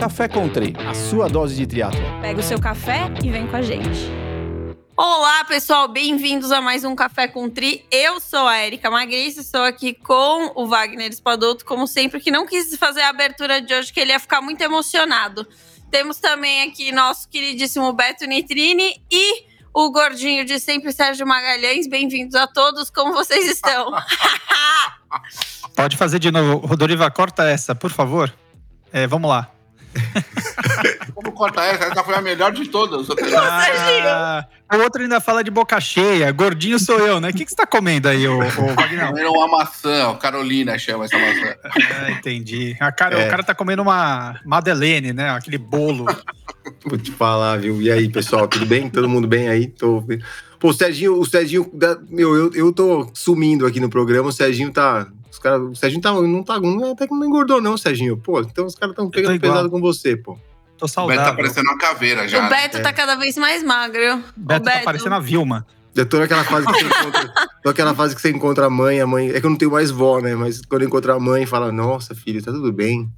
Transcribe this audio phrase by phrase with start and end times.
[0.00, 2.00] Café Country, a sua dose de triatlo.
[2.22, 4.00] Pega o seu café e vem com a gente.
[4.96, 7.84] Olá, pessoal, bem-vindos a mais um Café com Tri.
[7.90, 12.46] Eu sou a Erika Magrice, estou aqui com o Wagner Espadoto, como sempre, que não
[12.46, 15.46] quis fazer a abertura de hoje, que ele ia ficar muito emocionado.
[15.90, 19.44] Temos também aqui nosso queridíssimo Beto Nitrini e
[19.74, 21.86] o gordinho de sempre, Sérgio Magalhães.
[21.86, 23.92] Bem-vindos a todos, como vocês estão?
[25.76, 26.66] Pode fazer de novo.
[26.66, 28.34] Rodoriva, corta essa, por favor.
[28.90, 29.59] É, vamos lá.
[31.14, 31.84] Como corta essa?
[31.84, 33.06] Essa foi a melhor de todas.
[33.10, 36.30] Ah, o outro ainda fala de boca cheia.
[36.30, 37.30] Gordinho sou eu, né?
[37.30, 39.30] O que, que você tá comendo aí, ô, ô Wagner?
[39.30, 40.14] Uma maçã.
[40.16, 41.56] Carolina chama essa maçã.
[41.64, 42.76] Ah, entendi.
[42.80, 43.26] A cara, é.
[43.26, 45.30] O cara tá comendo uma Madeleine, né?
[45.30, 46.06] Aquele bolo.
[46.84, 47.82] Vou te falar, viu?
[47.82, 48.88] E aí, pessoal, tudo bem?
[48.88, 49.66] Todo mundo bem aí?
[49.66, 50.04] Tô...
[50.58, 51.70] Pô, o Serginho, o Serginho,
[52.10, 56.02] meu, eu, eu tô sumindo aqui no programa, o Serginho tá os cara, o Serginho
[56.02, 58.16] tá, não tá, não, até que não engordou, não, Serginho.
[58.16, 60.38] Pô, então os caras estão pegando pesado com você, pô.
[60.76, 61.20] Tô saudável.
[61.20, 62.46] O Beto tá parecendo uma caveira já.
[62.46, 62.80] O Beto é.
[62.80, 64.00] tá cada vez mais magro.
[64.00, 65.66] O Beto, o Beto tá parecendo a Vilma.
[65.94, 67.28] Eu tô naquela fase que você encontra.
[67.62, 69.30] tô naquela fase que você encontra a mãe, a mãe.
[69.30, 70.34] É que eu não tenho mais vó, né?
[70.34, 73.10] Mas quando eu encontro a mãe, fala, nossa, filho, tá tudo bem.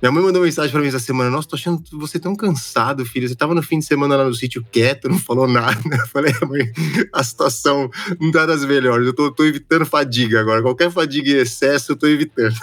[0.00, 3.28] Minha mãe mandou mensagem pra mim essa semana: Nossa, tô achando você tão cansado, filho.
[3.28, 5.78] Você tava no fim de semana lá no sítio quieto, não falou nada.
[5.90, 6.72] Eu falei, mãe,
[7.12, 9.06] a situação não tá das melhores.
[9.06, 10.62] Eu tô, tô evitando fadiga agora.
[10.62, 12.54] Qualquer fadiga em excesso, eu tô evitando.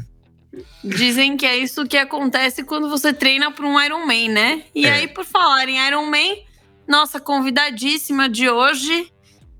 [0.82, 4.64] Dizem que é isso que acontece quando você treina para um Ironman, né?
[4.74, 4.92] E é.
[4.92, 6.44] aí, por falar em Ironman,
[6.86, 9.10] nossa convidadíssima de hoje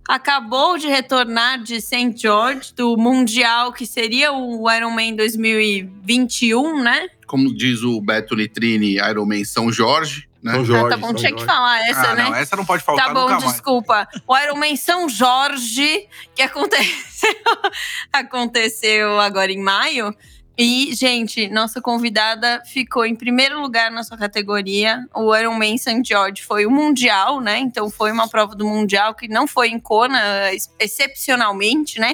[0.08, 2.14] acabou de retornar de St.
[2.16, 7.08] George, do Mundial, que seria o Ironman 2021, né?
[7.26, 10.28] Como diz o Beto Litrini, Ironman São Jorge.
[10.42, 10.52] Né?
[10.52, 11.46] São Jorge, ah, tá bom, São tinha Jorge.
[11.46, 12.24] que falar essa, ah, né?
[12.24, 14.06] Não, essa não pode faltar Tá bom, nunca desculpa.
[14.26, 17.34] O Ironman São Jorge, que aconteceu,
[18.12, 20.14] aconteceu agora em maio,
[20.56, 25.04] e, gente, nossa convidada ficou em primeiro lugar na sua categoria.
[25.12, 26.02] O Ironman St.
[26.04, 27.58] George foi o Mundial, né?
[27.58, 30.20] Então foi uma prova do Mundial que não foi em Kona,
[30.78, 32.12] excepcionalmente, né?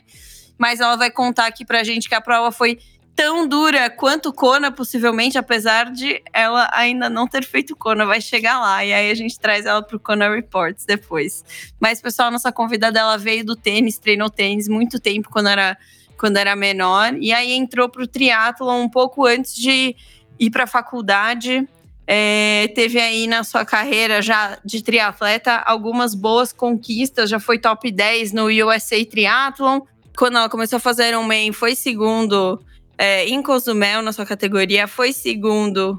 [0.56, 2.78] Mas ela vai contar aqui pra gente que a prova foi
[3.14, 8.58] tão dura quanto Kona, possivelmente, apesar de ela ainda não ter feito Kona, vai chegar
[8.58, 8.82] lá.
[8.82, 11.44] E aí a gente traz ela pro Kona Reports depois.
[11.78, 15.76] Mas, pessoal, nossa convidada, ela veio do tênis, treinou tênis muito tempo quando era
[16.20, 19.96] quando era menor, e aí entrou para o triatlon um pouco antes de
[20.38, 21.66] ir para a faculdade.
[22.06, 27.90] É, teve aí na sua carreira já de triatleta algumas boas conquistas, já foi top
[27.90, 29.80] 10 no USA Triathlon.
[30.14, 32.62] Quando ela começou a fazer Ironman, foi segundo
[32.98, 35.98] é, em Cozumel na sua categoria, foi segundo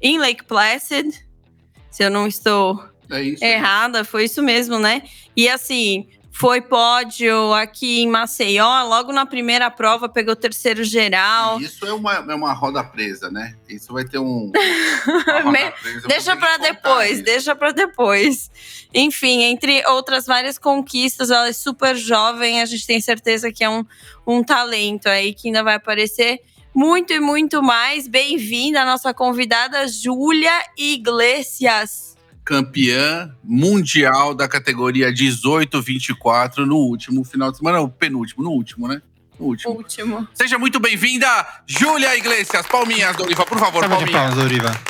[0.00, 1.24] em Lake Placid,
[1.88, 5.02] se eu não estou é errada, foi isso mesmo, né?
[5.36, 11.60] E assim, foi pódio aqui em Maceió, logo na primeira prova pegou terceiro geral.
[11.60, 13.54] Isso é uma, é uma roda presa, né?
[13.68, 14.50] Isso vai ter um.
[16.08, 17.22] deixa para depois, isso.
[17.22, 18.50] deixa para depois.
[18.94, 23.68] Enfim, entre outras várias conquistas, ela é super jovem, a gente tem certeza que é
[23.68, 23.84] um,
[24.26, 26.40] um talento aí que ainda vai aparecer
[26.74, 28.08] muito e muito mais.
[28.08, 32.11] Bem-vinda a nossa convidada Júlia Iglesias
[32.44, 39.00] campeã mundial da categoria 18-24 no último final de semana, o penúltimo, no último, né?
[39.38, 39.74] No último.
[39.74, 40.28] último.
[40.34, 41.26] Seja muito bem-vinda,
[41.66, 42.66] Júlia Iglesias.
[42.66, 44.20] Palminhas, Doriva, por favor, Salve palminhas.
[44.20, 44.72] palmas, Doriva.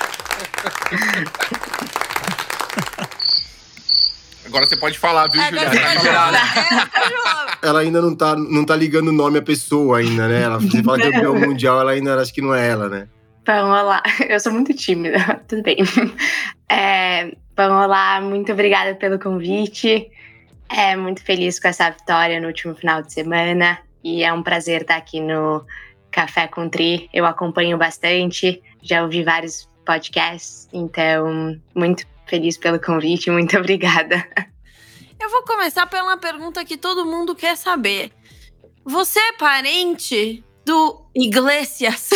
[4.45, 5.89] Agora você pode falar, viu, Agora Júlia?
[5.89, 7.59] você pode falar.
[7.63, 10.43] Ela ainda não tá, não tá ligando o nome à pessoa ainda, né?
[10.43, 13.09] Ela fala campeão mundial, ela ainda acha que não é ela, né?
[13.45, 15.79] Vamos lá, eu sou muito tímida, tudo bem.
[16.69, 20.11] É, vamos lá, muito obrigada pelo convite.
[20.69, 24.83] É muito feliz com essa vitória no último final de semana e é um prazer
[24.83, 25.65] estar aqui no
[26.11, 27.11] Café com Tri.
[27.13, 34.25] Eu acompanho bastante, já ouvi vários podcasts, então muito feliz pelo convite, muito obrigada.
[35.21, 38.13] Eu vou começar pela pergunta que todo mundo quer saber.
[38.85, 42.11] Você é parente do Iglesias?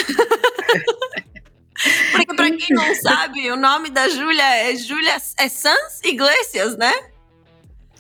[2.13, 6.93] Porque pra quem não sabe, o nome da Júlia é Júlia é Sans Iglesias, né?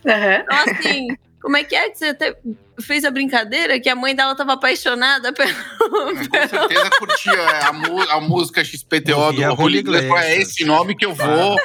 [0.04, 0.34] Uhum.
[0.42, 1.08] Então, assim,
[1.42, 2.34] como é que é que você até
[2.80, 5.52] fez a brincadeira que a mãe dela tava apaixonada pelo.
[5.78, 6.16] Com
[6.48, 10.24] certeza curtia a, a música XPTO do Rully Iglesias.
[10.24, 11.56] É esse nome que eu vou.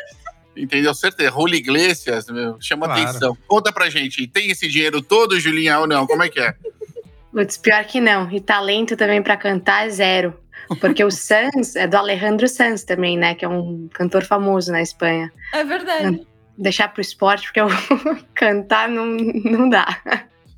[0.56, 0.94] Entendeu?
[0.94, 1.30] Certeza.
[1.30, 3.01] Rully Iglesias, meu, chama claro.
[3.01, 3.38] atenção.
[3.47, 6.06] Conta pra gente, tem esse dinheiro todo, Julinha, ou não?
[6.06, 6.53] Como é que é?
[7.31, 8.30] Putz, pior que não.
[8.30, 10.40] E talento também para cantar é zero.
[10.79, 13.35] Porque o Sans é do Alejandro Sanz também, né?
[13.35, 15.31] Que é um cantor famoso na Espanha.
[15.53, 16.25] É verdade.
[16.57, 17.68] Deixar pro esporte, porque eu
[18.33, 20.00] cantar não, não dá.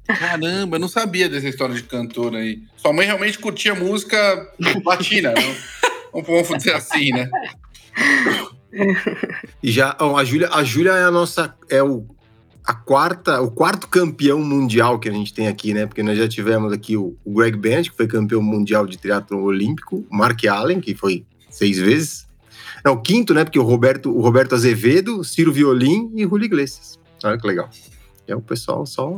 [0.06, 2.62] Caramba, eu não sabia dessa história de cantor aí.
[2.76, 4.52] Sua mãe realmente curtia música
[4.86, 6.22] latina, não?
[6.22, 7.30] vamos dizer assim, né?
[9.62, 12.06] E já, a Júlia, a Júlia é a nossa, é o
[12.66, 15.86] a quarta, o quarto campeão mundial que a gente tem aqui, né?
[15.86, 19.42] Porque nós já tivemos aqui o, o Greg Bennett, que foi campeão mundial de triatlo
[19.44, 22.26] olímpico, o Mark Allen, que foi seis vezes.
[22.84, 23.44] Não, o quinto, né?
[23.44, 27.00] Porque o Roberto, o Roberto Azevedo, Ciro Violim e Julio Iglesias.
[27.24, 27.70] Olha que legal.
[28.28, 29.18] É o pessoal só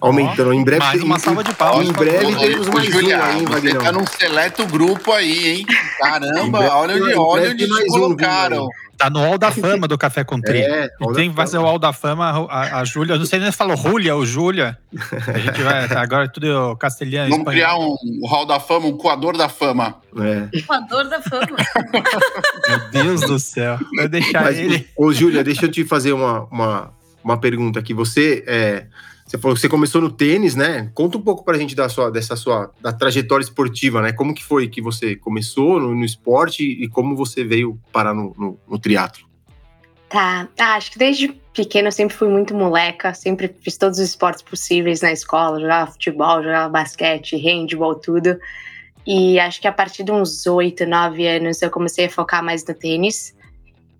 [0.00, 0.52] aumentando.
[0.52, 1.88] em breve, mais uma salva de palmas.
[1.88, 5.66] Em breve teremos mais Julia, um aí, Você tá num seleto grupo aí, hein?
[5.98, 8.68] Caramba, breve- olha onde, olha onde mais te um colocaram.
[8.96, 10.58] Tá no Hall da Fama do Café com Tri.
[10.62, 13.50] É, E quem vai ser o Hall da Fama, a, a Júlia, não sei nem
[13.50, 14.78] se falou Júlia ou Júlia.
[15.28, 17.52] A gente vai, agora é tudo castelhano, Vamos espanhol.
[17.52, 19.96] criar um, um hall da fama, um coador da fama.
[20.18, 20.56] é.
[20.58, 21.46] Equador da fama.
[22.68, 23.78] Meu Deus do céu.
[23.96, 24.88] Vai deixar Mas, ele.
[24.96, 26.90] ô, Júlia, deixa eu te fazer uma, uma,
[27.22, 27.92] uma pergunta aqui.
[27.94, 28.86] Você, é,
[29.34, 30.90] você falou que você começou no tênis, né?
[30.94, 34.12] Conta um pouco pra gente da sua, dessa sua da trajetória esportiva, né?
[34.12, 38.32] Como que foi que você começou no, no esporte e como você veio parar no,
[38.38, 39.26] no, no triatlo?
[40.08, 40.48] Tá.
[40.56, 44.42] Ah, acho que desde pequena eu sempre fui muito moleca, sempre fiz todos os esportes
[44.42, 48.38] possíveis na escola, jogava futebol, jogava basquete, handball, tudo.
[49.04, 52.64] E acho que a partir de uns 8, 9 anos eu comecei a focar mais
[52.64, 53.34] no tênis.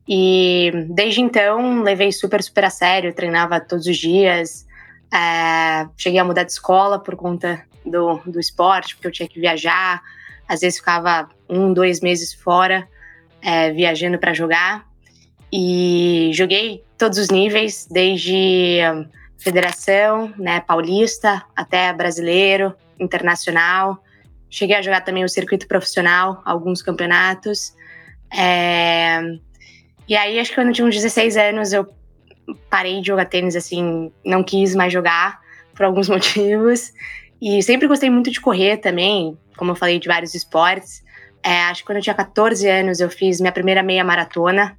[0.08, 4.64] E desde então levei super, super a sério, treinava todos os dias.
[5.12, 9.40] É, cheguei a mudar de escola por conta do, do esporte, porque eu tinha que
[9.40, 10.02] viajar.
[10.48, 12.88] Às vezes ficava um, dois meses fora,
[13.40, 14.86] é, viajando para jogar.
[15.52, 19.06] E joguei todos os níveis, desde hum,
[19.38, 24.02] federação, né, paulista, até brasileiro, internacional.
[24.50, 27.74] Cheguei a jogar também o circuito profissional, alguns campeonatos.
[28.32, 29.20] É,
[30.08, 31.86] E aí, acho que quando eu tinha uns 16 anos, eu
[32.68, 35.40] parei de jogar tênis, assim, não quis mais jogar,
[35.74, 36.92] por alguns motivos.
[37.40, 41.02] E sempre gostei muito de correr também, como eu falei, de vários esportes.
[41.42, 44.78] É, acho que quando eu tinha 14 anos, eu fiz minha primeira meia maratona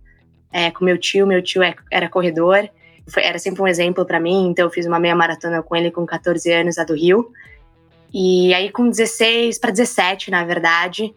[0.51, 1.27] é, com meu tio.
[1.27, 2.67] Meu tio é- era corredor,
[3.07, 5.91] foi- era sempre um exemplo para mim, então eu fiz uma meia maratona com ele
[5.91, 7.31] com 14 anos, a do Rio.
[8.13, 11.13] E aí, com 16 para 17, na verdade,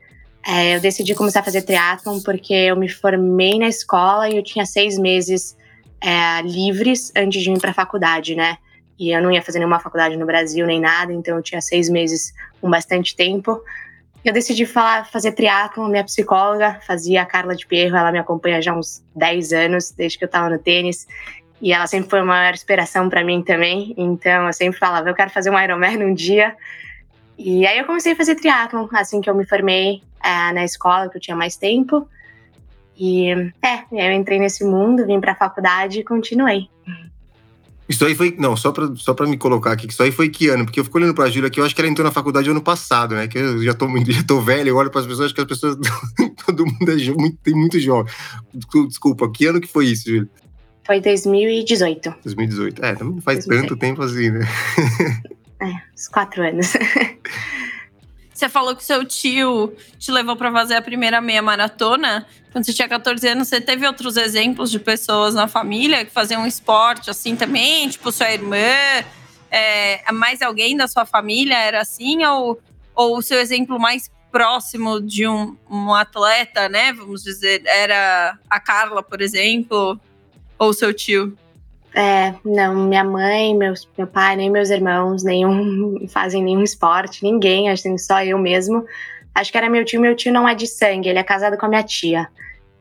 [0.47, 4.43] é, eu decidi começar a fazer triatlon porque eu me formei na escola e eu
[4.43, 5.57] tinha seis meses
[6.01, 8.59] é, livres antes de ir para a faculdade, né?
[8.99, 11.89] E eu não ia fazer nenhuma faculdade no Brasil nem nada, então eu tinha seis
[11.89, 13.63] meses com bastante tempo.
[14.25, 18.61] Eu decidi falar, fazer triatlon, minha psicóloga fazia a Carla de Pierro, ela me acompanha
[18.61, 21.07] já há uns 10 anos, desde que eu tava no tênis.
[21.63, 23.95] E ela sempre foi uma maior inspiração para mim também.
[23.97, 26.57] Então eu sempre falava, eu quero fazer um Ironman um dia.
[27.39, 31.09] E aí eu comecei a fazer triatlon assim que eu me formei é, na escola,
[31.09, 32.09] que eu tinha mais tempo.
[32.99, 33.31] E
[33.63, 36.69] é, eu entrei nesse mundo, vim pra faculdade e continuei.
[37.89, 38.35] Isso aí foi.
[38.39, 40.65] Não, só pra, só pra me colocar aqui, que isso aí foi que ano?
[40.67, 42.61] Porque eu fico olhando pra Júlia que eu acho que ela entrou na faculdade ano
[42.61, 43.27] passado, né?
[43.27, 45.77] Que eu já tô, já tô velho, eu olho pras pessoas, acho que as pessoas.
[46.45, 48.13] todo mundo é jo- muito, tem muito jovem.
[48.89, 50.29] Desculpa, que ano que foi isso, Júlia?
[50.85, 52.85] Foi 2018, 2018.
[52.85, 53.69] É, não faz 2018.
[53.69, 54.47] tanto tempo assim, né?
[55.95, 56.75] uns quatro anos.
[58.33, 62.25] Você falou que seu tio te levou pra fazer a primeira meia maratona.
[62.59, 66.45] Quando você tinha 14 anos, você teve outros exemplos de pessoas na família que faziam
[66.45, 67.89] esporte assim também?
[67.89, 68.57] Tipo, sua irmã?
[69.49, 72.25] É, mais alguém da sua família era assim?
[72.25, 72.59] Ou,
[72.97, 76.93] ou o seu exemplo mais próximo de um, um atleta, né?
[76.93, 79.97] Vamos dizer, era a Carla, por exemplo?
[80.59, 81.39] Ou seu tio?
[81.95, 87.71] É, não, minha mãe, meus, meu pai, nem meus irmãos, nenhum fazem nenhum esporte, ninguém,
[87.71, 88.85] acho que só eu mesmo.
[89.33, 91.67] Acho que era meu tio, meu tio não é de sangue, ele é casado com
[91.67, 92.29] a minha tia.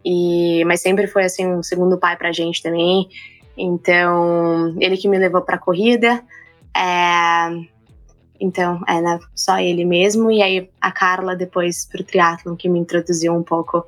[0.10, 3.10] E, mas sempre foi assim um segundo pai pra gente também.
[3.58, 6.24] Então, ele que me levou pra corrida.
[6.74, 7.50] É,
[8.40, 10.32] então, é né, só ele mesmo.
[10.32, 13.86] E aí a Carla depois pro triatlon, que me introduziu um pouco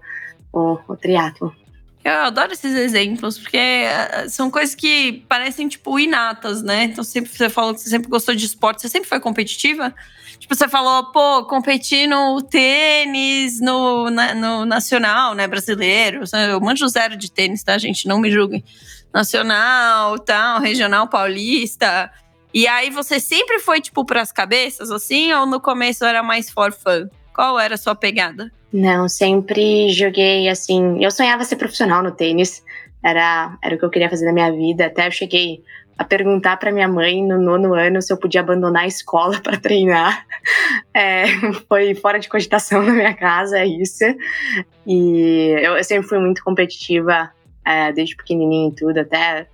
[0.51, 1.53] o, o.
[2.03, 6.85] Eu adoro esses exemplos, porque eh, são coisas que parecem, tipo, inatas, né?
[6.85, 9.93] Então, sempre você falou que você sempre gostou de esporte, você sempre foi competitiva?
[10.39, 16.23] Tipo, você falou, pô, competi no tênis, no, na- no nacional, né, brasileiro.
[16.49, 18.07] Eu manjo zero de tênis, tá, gente?
[18.07, 18.63] Não me julguem.
[19.13, 22.09] Nacional, tal, regional paulista.
[22.53, 25.33] E aí, você sempre foi, tipo, pras cabeças, assim?
[25.33, 27.09] Ou no começo era mais for fun?
[27.35, 28.49] Qual era a sua pegada?
[28.71, 31.03] Não, sempre joguei assim.
[31.03, 32.63] Eu sonhava ser profissional no tênis.
[33.03, 34.85] Era, era o que eu queria fazer na minha vida.
[34.85, 35.63] Até eu cheguei
[35.97, 39.57] a perguntar para minha mãe no nono ano se eu podia abandonar a escola para
[39.57, 40.25] treinar.
[40.93, 41.25] É,
[41.67, 44.05] foi fora de cogitação na minha casa, é isso.
[44.87, 47.29] E eu, eu sempre fui muito competitiva,
[47.65, 49.47] é, desde pequenininha e tudo, até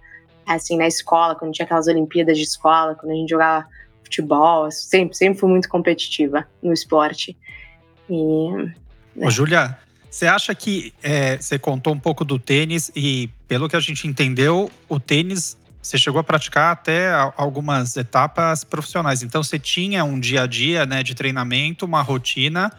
[0.45, 3.65] assim na escola, quando tinha aquelas Olimpíadas de escola, quando a gente jogava
[4.03, 7.35] futebol, sempre, sempre fui muito competitiva no esporte.
[8.07, 8.49] E
[9.15, 9.77] Ô, Júlia,
[10.15, 14.07] Você acha que é, você contou um pouco do tênis e, pelo que a gente
[14.07, 19.21] entendeu, o tênis você chegou a praticar até algumas etapas profissionais.
[19.21, 22.71] Então você tinha um dia a dia, né, de treinamento, uma rotina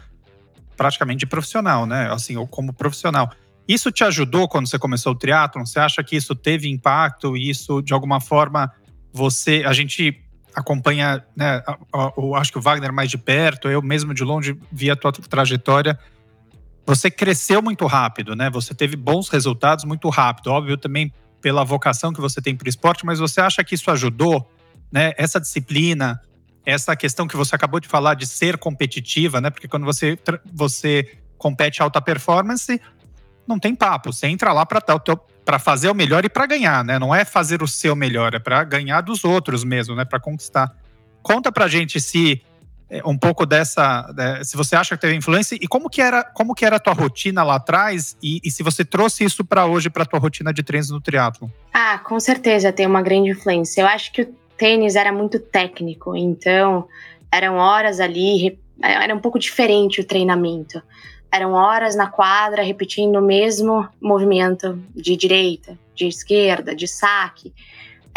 [0.75, 2.11] praticamente de profissional, né?
[2.11, 3.31] Assim, ou como profissional.
[3.67, 5.65] Isso te ajudou quando você começou o triatlon?
[5.65, 7.37] Você acha que isso teve impacto?
[7.37, 8.71] Isso, de alguma forma,
[9.13, 9.63] você.
[9.65, 10.19] A gente
[10.55, 11.61] acompanha, né?
[12.17, 15.11] Eu acho que o Wagner mais de perto, eu mesmo de longe vi a tua
[15.11, 15.97] trajetória.
[16.87, 18.49] Você cresceu muito rápido, né?
[18.49, 20.47] Você teve bons resultados muito rápido.
[20.47, 23.91] Óbvio também pela vocação que você tem para o esporte, mas você acha que isso
[23.91, 24.49] ajudou,
[24.89, 25.11] né?
[25.17, 26.21] Essa disciplina,
[26.65, 29.49] essa questão que você acabou de falar de ser competitiva, né?
[29.49, 32.81] Porque quando você, você compete alta performance,
[33.45, 34.13] não tem papo.
[34.13, 36.97] Você entra lá para fazer o melhor e para ganhar, né?
[36.97, 40.05] Não é fazer o seu melhor, é para ganhar dos outros mesmo, né?
[40.05, 40.73] Para conquistar.
[41.21, 42.41] Conta pra gente se
[43.05, 44.07] um pouco dessa,
[44.43, 46.93] se você acha que teve influência e como que era, como que era a tua
[46.93, 50.63] rotina lá atrás e, e se você trouxe isso para hoje para tua rotina de
[50.63, 51.51] treinos no triatlo.
[51.73, 53.81] Ah, com certeza tem uma grande influência.
[53.81, 56.87] Eu acho que o tênis era muito técnico, então
[57.31, 60.81] eram horas ali, era um pouco diferente o treinamento.
[61.29, 67.53] Eram horas na quadra repetindo o mesmo movimento de direita, de esquerda, de saque.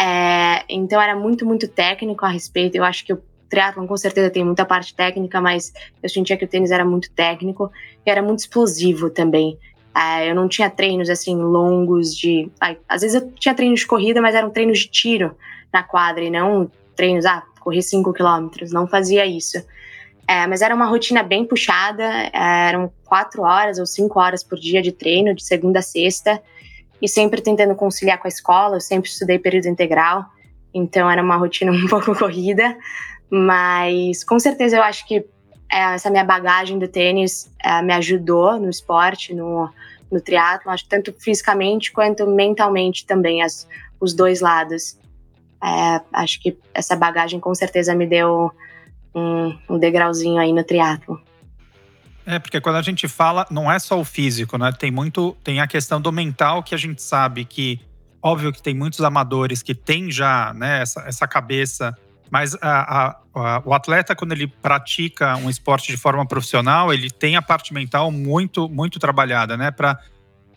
[0.00, 2.76] É, então era muito, muito técnico a respeito.
[2.76, 6.44] Eu acho que o triatlon com certeza tem muita parte técnica, mas eu sentia que
[6.44, 7.70] o tênis era muito técnico
[8.06, 9.58] e era muito explosivo também.
[9.94, 12.48] É, eu não tinha treinos assim longos de.
[12.60, 15.36] Ai, às vezes eu tinha treinos de corrida, mas eram treinos de tiro
[15.72, 18.72] na quadra e não treinos, ah, correr 5 quilômetros.
[18.72, 19.58] Não fazia isso.
[20.28, 24.56] É, mas era uma rotina bem puxada, é, eram quatro horas ou cinco horas por
[24.56, 26.40] dia de treino, de segunda a sexta,
[27.02, 28.76] e sempre tentando conciliar com a escola.
[28.76, 30.24] Eu sempre estudei período integral,
[30.72, 32.76] então era uma rotina um pouco corrida,
[33.30, 35.24] mas com certeza eu acho que
[35.70, 39.70] é, essa minha bagagem do tênis é, me ajudou no esporte, no,
[40.10, 43.68] no triatlo, acho tanto fisicamente quanto mentalmente também, as,
[44.00, 44.98] os dois lados.
[45.62, 48.50] É, acho que essa bagagem com certeza me deu
[49.14, 51.20] um, um degrauzinho aí no triatlo.
[52.26, 54.72] É, porque quando a gente fala, não é só o físico, né?
[54.72, 57.80] Tem muito, tem a questão do mental que a gente sabe que,
[58.22, 61.96] óbvio que tem muitos amadores que têm já, né, essa, essa cabeça,
[62.30, 67.10] mas a, a, a, o atleta, quando ele pratica um esporte de forma profissional, ele
[67.10, 69.70] tem a parte mental muito, muito trabalhada, né?
[69.70, 69.98] Para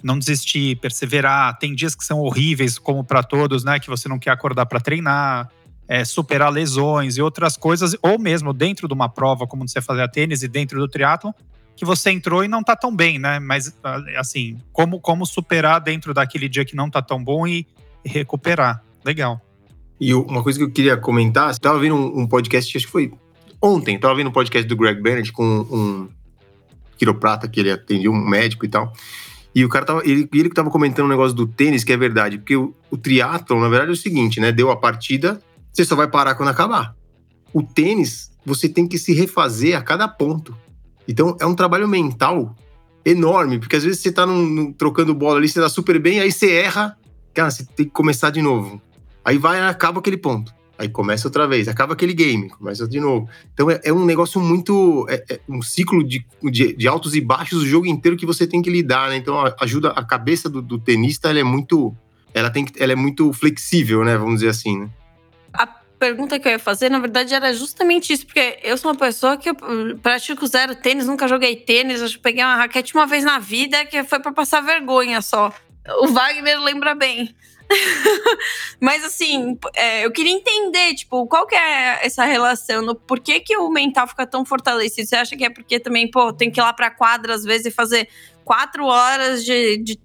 [0.04, 1.58] não desistir, perseverar.
[1.58, 3.80] Tem dias que são horríveis, como para todos, né?
[3.80, 5.50] Que você não quer acordar para treinar
[5.88, 10.02] é, superar lesões e outras coisas, ou mesmo dentro de uma prova, como você fazer
[10.02, 11.34] a tênis e dentro do triatlo,
[11.76, 13.40] que você entrou e não tá tão bem, né?
[13.40, 13.76] Mas,
[14.18, 17.68] assim, como, como superar dentro daquele dia que não tá tão bom e
[18.06, 18.84] recuperar.
[19.04, 19.42] Legal.
[20.04, 22.92] E uma coisa que eu queria comentar, você tava vendo um, um podcast, acho que
[22.92, 23.14] foi
[23.62, 26.10] ontem, tava vendo um podcast do Greg Bennett com um
[26.98, 28.92] quiroprata que ele atendia, um médico e tal.
[29.56, 32.38] E o cara tava, ele, ele tava comentando um negócio do tênis, que é verdade,
[32.38, 34.52] porque o, o triatlon, na verdade, é o seguinte, né?
[34.52, 35.42] Deu a partida,
[35.72, 36.94] você só vai parar quando acabar.
[37.54, 40.54] O tênis, você tem que se refazer a cada ponto.
[41.08, 42.54] Então, é um trabalho mental
[43.06, 46.20] enorme, porque às vezes você tá num, num, trocando bola ali, você tá super bem,
[46.20, 46.98] aí você erra,
[47.34, 48.82] cara, você tem que começar de novo.
[49.24, 50.54] Aí vai, acaba aquele ponto.
[50.78, 53.30] Aí começa outra vez, acaba aquele game, começa de novo.
[53.54, 55.06] Então é, é um negócio muito.
[55.10, 58.48] É, é um ciclo de, de, de, altos e baixos o jogo inteiro que você
[58.48, 59.18] tem que lidar, né?
[59.18, 61.96] Então ajuda a cabeça do, do tenista, ela é muito.
[62.34, 64.18] Ela, tem, ela é muito flexível, né?
[64.18, 64.90] Vamos dizer assim, né?
[66.04, 69.38] pergunta que eu ia fazer, na verdade, era justamente isso, porque eu sou uma pessoa
[69.38, 69.56] que eu
[70.02, 73.86] pratico zero tênis, nunca joguei tênis, acho que peguei uma raquete uma vez na vida,
[73.86, 75.54] que foi para passar vergonha só.
[76.02, 77.34] O Wagner lembra bem.
[78.80, 82.82] Mas assim, é, eu queria entender, tipo, qual que é essa relação?
[82.82, 85.08] No, por que, que o mental fica tão fortalecido?
[85.08, 87.68] Você acha que é porque também, pô, tem que ir lá pra quadra às vezes
[87.68, 88.08] e fazer
[88.44, 90.00] quatro horas de, de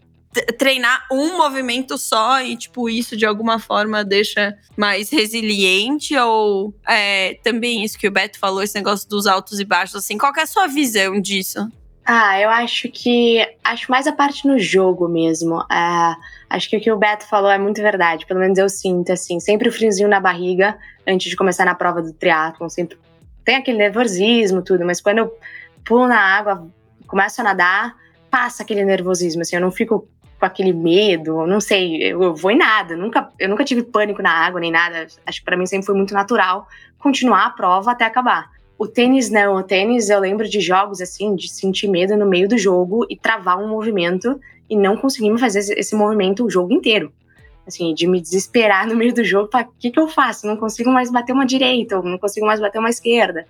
[0.59, 6.17] treinar um movimento só e, tipo, isso de alguma forma deixa mais resiliente?
[6.17, 10.19] Ou é, também isso que o Beto falou, esse negócio dos altos e baixos, assim,
[10.19, 11.69] qual é a sua visão disso?
[12.11, 13.47] Ah, eu acho que.
[13.63, 15.61] Acho mais a parte no jogo mesmo.
[15.71, 16.17] É,
[16.49, 18.25] acho que o que o Beto falou é muito verdade.
[18.25, 22.01] Pelo menos eu sinto, assim, sempre o friozinho na barriga antes de começar na prova
[22.01, 22.71] do triatlon.
[22.71, 22.97] Sempre
[23.45, 25.39] tem aquele nervosismo, tudo, mas quando eu
[25.85, 26.67] pulo na água,
[27.07, 27.95] começo a nadar,
[28.31, 29.43] passa aquele nervosismo.
[29.43, 30.09] Assim, eu não fico
[30.41, 34.31] com aquele medo, não sei, eu vou em nada, nunca, eu nunca tive pânico na
[34.31, 38.05] água nem nada, acho que para mim sempre foi muito natural continuar a prova até
[38.05, 38.49] acabar.
[38.79, 42.49] O tênis não, o tênis eu lembro de jogos assim, de sentir medo no meio
[42.49, 47.13] do jogo e travar um movimento e não conseguir fazer esse movimento o jogo inteiro.
[47.67, 50.47] Assim, de me desesperar no meio do jogo, para o que, que eu faço?
[50.47, 53.47] Não consigo mais bater uma direita, ou não consigo mais bater uma esquerda.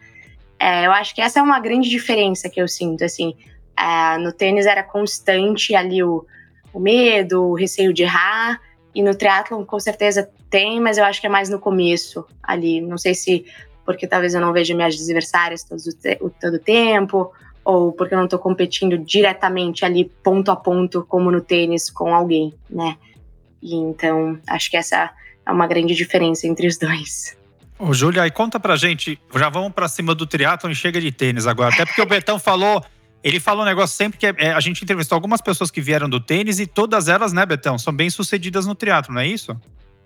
[0.59, 3.35] É, eu acho que essa é uma grande diferença que eu sinto, assim.
[3.79, 6.27] É, no tênis era constante ali o,
[6.73, 8.61] o medo, o receio de errar.
[8.93, 12.81] E no triatlon, com certeza tem, mas eu acho que é mais no começo ali.
[12.81, 13.45] Não sei se
[13.89, 15.81] porque talvez eu não veja minhas adversárias todo
[16.21, 17.33] o, todo tempo,
[17.65, 22.15] ou porque eu não estou competindo diretamente ali, ponto a ponto, como no tênis, com
[22.15, 22.99] alguém, né?
[23.63, 25.11] E então, acho que essa
[25.47, 27.35] é uma grande diferença entre os dois.
[27.79, 31.11] Ô, Júlia, aí conta pra gente, já vamos pra cima do triatlon e chega de
[31.11, 31.73] tênis agora.
[31.73, 32.85] Até porque o Betão falou,
[33.25, 36.11] ele fala um negócio sempre que é, é, a gente entrevistou algumas pessoas que vieram
[36.11, 39.59] do tênis e todas elas, né, Betão, são bem sucedidas no triatlo, não é isso?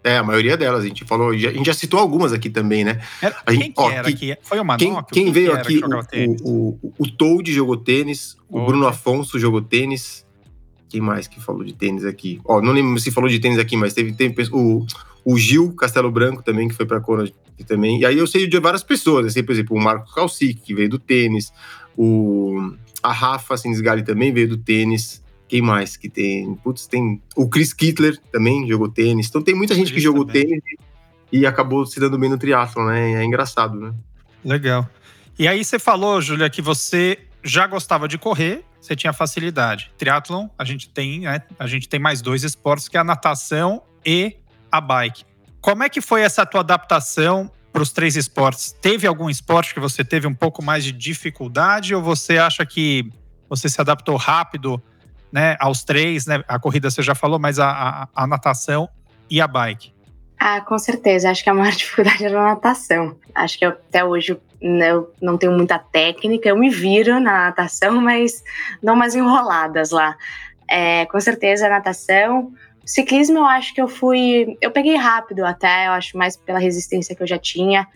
[0.05, 3.01] É, a maioria delas, a gente falou, a gente já citou algumas aqui também, né?
[3.21, 4.37] Era, a gente, quem que era aqui?
[4.43, 5.13] Foi o Manoc?
[5.13, 5.81] Quem, quem veio aqui,
[6.45, 10.27] o, o, o, Toad jogou tênis, o Bruno Afonso jogou tênis.
[10.89, 12.41] Quem mais que falou de tênis aqui?
[12.45, 14.85] Ó, não lembro se falou de tênis aqui, mas teve, teve o,
[15.25, 17.31] o Gil Castelo Branco também, que foi pra Kona
[17.67, 18.01] também.
[18.01, 20.89] E aí eu sei de várias pessoas, assim, por exemplo, o Marco Calcic, que veio
[20.89, 21.53] do tênis,
[21.97, 25.22] o, a Rafa Sinsgali também veio do tênis.
[25.53, 26.55] Quem mais que tem?
[26.55, 29.29] Putz, tem o Chris Kittler também jogou tênis.
[29.29, 30.47] Então tem muita gente que jogou também.
[30.47, 30.63] tênis
[31.31, 33.21] e acabou se dando bem no triatlo, né?
[33.21, 33.93] É engraçado, né?
[34.43, 34.89] Legal.
[35.39, 39.93] E aí você falou, Júlia, que você já gostava de correr, você tinha facilidade.
[39.99, 41.43] Triathlon, a gente tem, né?
[41.59, 44.37] A gente tem mais dois esportes, que é a natação e
[44.71, 45.23] a bike.
[45.61, 48.73] Como é que foi essa tua adaptação para os três esportes?
[48.81, 53.13] Teve algum esporte que você teve um pouco mais de dificuldade ou você acha que
[53.51, 54.83] você se adaptou rápido
[55.33, 56.45] né, aos três, né?
[56.47, 58.89] A corrida você já falou, mas a, a, a natação
[59.31, 59.93] e a bike.
[60.39, 61.31] Ah, com certeza.
[61.31, 63.17] Acho que a maior dificuldade era a natação.
[63.35, 66.49] Acho que eu, até hoje né, eu não tenho muita técnica.
[66.49, 68.43] Eu me viro na natação, mas
[68.83, 70.17] dou umas enroladas lá.
[70.69, 72.53] É, com certeza a natação.
[72.85, 74.59] Ciclismo eu acho que eu fui.
[74.61, 77.87] Eu peguei rápido até, eu acho mais pela resistência que eu já tinha.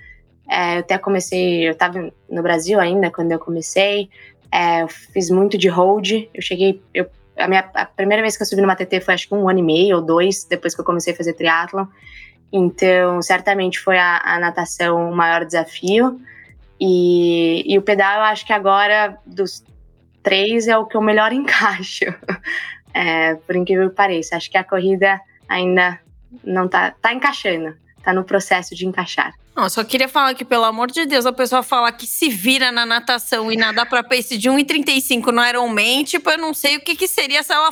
[0.49, 1.67] É, eu até comecei.
[1.67, 4.09] Eu estava no Brasil ainda quando eu comecei.
[4.53, 6.13] É, eu fiz muito de hold.
[6.33, 6.81] Eu cheguei.
[6.95, 9.49] Eu a, minha, a primeira vez que eu subi numa TT foi acho que um
[9.49, 11.87] ano e meio ou dois, depois que eu comecei a fazer triatlon.
[12.53, 16.21] Então, certamente foi a, a natação o maior desafio.
[16.81, 19.65] E, e, o pedal, eu acho que agora, dos
[20.23, 22.05] três, é o que eu melhor encaixo.
[22.95, 24.37] É, por incrível que pareça.
[24.37, 25.99] Acho que a corrida ainda
[26.45, 27.75] não tá, tá encaixando.
[28.07, 29.35] Tá no processo de encaixar.
[29.57, 32.71] Não, só queria falar que, pelo amor de Deus, a pessoa fala que se vira
[32.71, 36.81] na natação e nadar para pace de 1,35 no Ironman, tipo, eu não sei o
[36.81, 37.69] que, que seria se ela,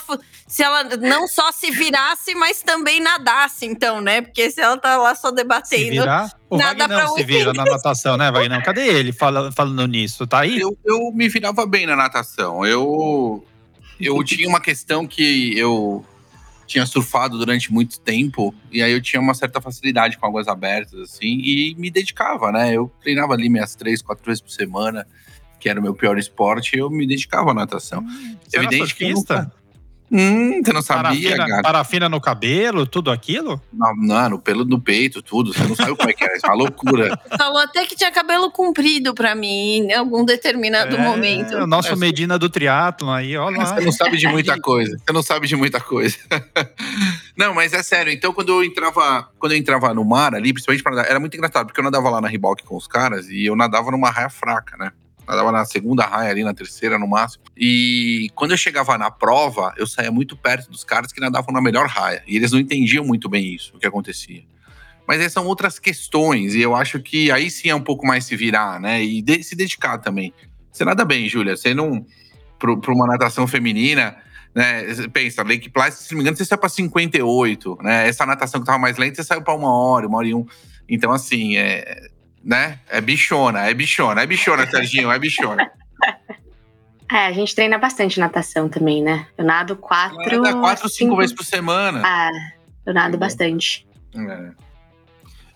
[0.48, 4.22] se ela não só se virasse, mas também nadasse, então, né?
[4.22, 5.84] Porque se ela tá lá só debatendo.
[5.84, 6.32] Se virar?
[6.50, 8.64] O nada Wagner não se vira na natação, né, Wagner?
[8.64, 10.26] Cadê ele falando, falando nisso?
[10.26, 10.58] Tá aí?
[10.58, 12.66] Eu, eu me virava bem na natação.
[12.66, 13.46] Eu,
[14.00, 16.04] eu tinha uma questão que eu
[16.66, 20.98] tinha surfado durante muito tempo e aí eu tinha uma certa facilidade com águas abertas,
[21.00, 22.72] assim, e me dedicava, né?
[22.72, 25.06] Eu treinava ali minhas três, quatro vezes por semana,
[25.60, 28.00] que era o meu pior esporte, e eu me dedicava à natação.
[28.00, 29.52] Hum, Evidente que nunca,
[30.16, 31.62] Hum, você não sabia, parafina, cara.
[31.62, 33.60] Parafina no cabelo, tudo aquilo?
[33.72, 35.52] Não, não, no pelo do peito, tudo.
[35.52, 36.28] Você não sabe como é que é.
[36.34, 37.18] É uma loucura.
[37.36, 41.56] Falou até que tinha cabelo comprido pra mim em algum determinado é, momento.
[41.56, 43.66] O nosso é, Medina do triatlo aí, ó lá.
[43.66, 44.96] Você não sabe de muita coisa.
[45.04, 46.16] Você não sabe de muita coisa.
[47.36, 48.12] não, mas é sério.
[48.12, 51.36] Então, quando eu entrava, quando eu entrava no mar ali, principalmente pra nadar, era muito
[51.36, 54.30] engraçado, porque eu nadava lá na ribalque com os caras e eu nadava numa raia
[54.30, 54.92] fraca, né?
[55.26, 57.44] Nadava na segunda raia ali, na terceira no máximo.
[57.56, 61.60] E quando eu chegava na prova, eu saía muito perto dos caras que nadavam na
[61.60, 62.22] melhor raia.
[62.26, 64.42] E eles não entendiam muito bem isso, o que acontecia.
[65.06, 68.24] Mas essas são outras questões, e eu acho que aí sim é um pouco mais
[68.24, 69.02] se virar, né?
[69.04, 70.32] E de, se dedicar também.
[70.72, 71.56] Você nada bem, Júlia.
[71.56, 72.04] Você não.
[72.58, 74.16] Para uma natação feminina,
[74.54, 74.82] né?
[75.12, 78.08] Pensa, Lake Placid, se não me engano, você saiu para 58, né?
[78.08, 80.46] Essa natação que tava mais lenta, você saiu para uma hora, uma hora e um.
[80.88, 82.08] Então, assim, é,
[82.44, 82.78] né?
[82.88, 85.70] É bichona, é bichona, é bichona, Serginho, é bichona.
[87.10, 89.26] É, a gente treina bastante natação também, né?
[89.36, 90.42] Eu nado quatro.
[90.42, 92.02] Nada quatro, cinco, cinco vezes por semana.
[92.04, 92.30] Ah,
[92.84, 93.86] eu nado é bastante.
[94.16, 94.50] É.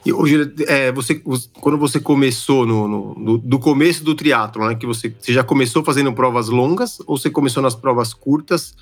[0.06, 1.20] E hoje, é, você,
[1.60, 4.74] quando você começou no, no, no, do começo do triatlo, né?
[4.74, 8.76] Que você, você já começou fazendo provas longas ou você começou nas provas curtas?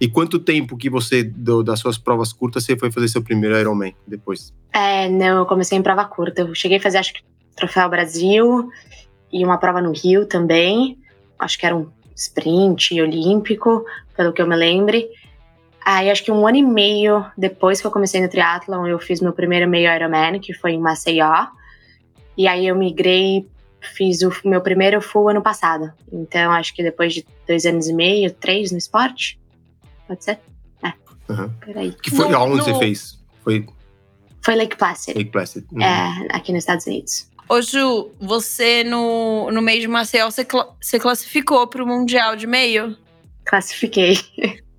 [0.00, 3.56] E quanto tempo que você, do, das suas provas curtas, você foi fazer seu primeiro
[3.56, 4.52] Ironman depois?
[4.72, 6.42] É, não, eu comecei em prova curta.
[6.42, 7.22] Eu cheguei a fazer, acho que
[7.56, 8.70] Troféu Brasil
[9.32, 10.98] e uma prova no Rio também.
[11.38, 13.84] Acho que era um sprint olímpico,
[14.16, 15.08] pelo que eu me lembre.
[15.84, 19.20] Aí acho que um ano e meio depois que eu comecei no triatlon, eu fiz
[19.20, 21.46] meu primeiro meio Ironman, que foi em Maceió.
[22.36, 23.48] E aí eu migrei,
[23.80, 25.92] fiz o meu primeiro full ano passado.
[26.12, 29.38] Então acho que depois de dois anos e meio, três no esporte,
[30.06, 30.40] pode ser?
[30.82, 30.92] É.
[31.32, 31.50] Uhum.
[31.64, 31.92] Peraí.
[31.92, 32.64] Que foi no, aonde no...
[32.64, 33.24] você fez?
[33.42, 33.64] Foi
[34.46, 35.18] foi Lake Placid.
[35.18, 35.66] Lake Placid.
[35.72, 35.82] Uhum.
[35.82, 37.28] É, aqui nos Estados Unidos.
[37.48, 42.34] Ô Ju, você no, no meio de Maceió, você, cl você classificou para o Mundial
[42.34, 42.96] de meio?
[43.44, 44.18] Classifiquei.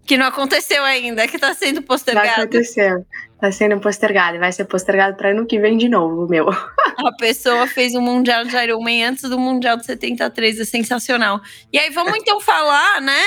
[0.05, 2.27] Que não aconteceu ainda, que tá sendo postergado.
[2.27, 3.05] Não aconteceu.
[3.39, 4.39] Tá sendo postergado.
[4.39, 6.49] Vai ser postergado para ano que vem de novo, meu.
[6.49, 10.61] A pessoa fez o Mundial de Ironman antes do Mundial de 73.
[10.61, 11.41] É sensacional.
[11.71, 13.21] E aí, vamos então falar, né,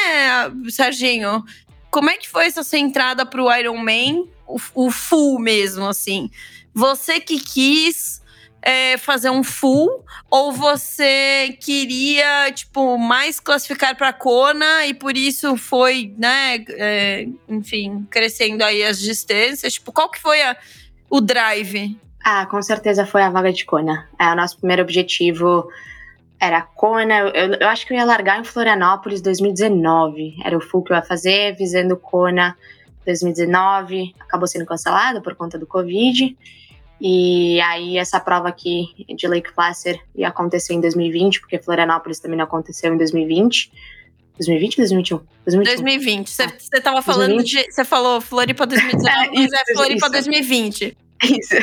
[0.70, 1.44] Serginho?
[1.90, 4.28] Como é que foi essa sua entrada pro Ironman?
[4.46, 6.30] O, o full mesmo, assim.
[6.74, 8.19] Você que quis
[8.62, 15.56] é, fazer um full ou você queria tipo mais classificar para Kona e por isso
[15.56, 19.74] foi né é, enfim crescendo aí as distâncias?
[19.74, 20.56] Tipo qual que foi a,
[21.08, 21.98] o drive?
[22.22, 24.08] Ah com certeza foi a vaga de Kona.
[24.18, 25.68] É o nosso primeiro objetivo
[26.38, 27.18] era Kona.
[27.34, 30.96] Eu, eu acho que eu ia largar em Florianópolis 2019 era o full que eu
[30.96, 32.56] ia fazer visando Kona
[33.06, 36.36] 2019 acabou sendo cancelado por conta do Covid
[37.00, 42.36] e aí essa prova aqui de Lake Placid ia acontecer em 2020, porque Florianópolis também
[42.36, 43.72] não aconteceu em 2020.
[44.34, 45.24] 2020 ou 2021?
[45.64, 46.30] 2020.
[46.30, 47.66] Você estava falando 2020?
[47.66, 47.72] de.
[47.72, 50.10] Você falou Floripa 2019, mas é Floripa isso.
[50.10, 50.96] 2020.
[51.22, 51.54] Isso.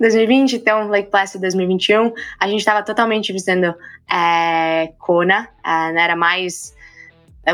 [0.00, 2.12] 2020, então Lake Placid 2021.
[2.38, 3.74] A gente estava totalmente visando
[4.10, 6.74] é, Kona, é, era mais.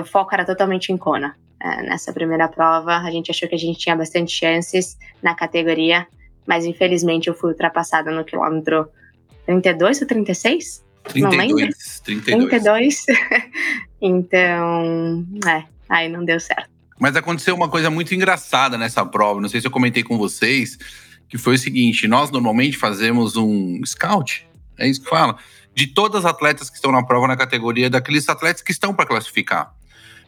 [0.00, 1.36] O foco era totalmente em Kona.
[1.60, 6.06] É, nessa primeira prova, a gente achou que a gente tinha bastante chances na categoria
[6.46, 8.88] mas infelizmente eu fui ultrapassada no quilômetro
[9.46, 10.84] 32 ou 36?
[11.04, 11.74] 32, não lembro.
[12.04, 12.48] 32.
[12.48, 13.06] 32.
[14.00, 16.70] então, é, aí não deu certo.
[16.98, 20.78] Mas aconteceu uma coisa muito engraçada nessa prova, não sei se eu comentei com vocês,
[21.28, 24.46] que foi o seguinte: nós normalmente fazemos um scout,
[24.78, 25.36] é isso que fala,
[25.74, 29.06] de todas as atletas que estão na prova na categoria, daqueles atletas que estão para
[29.06, 29.74] classificar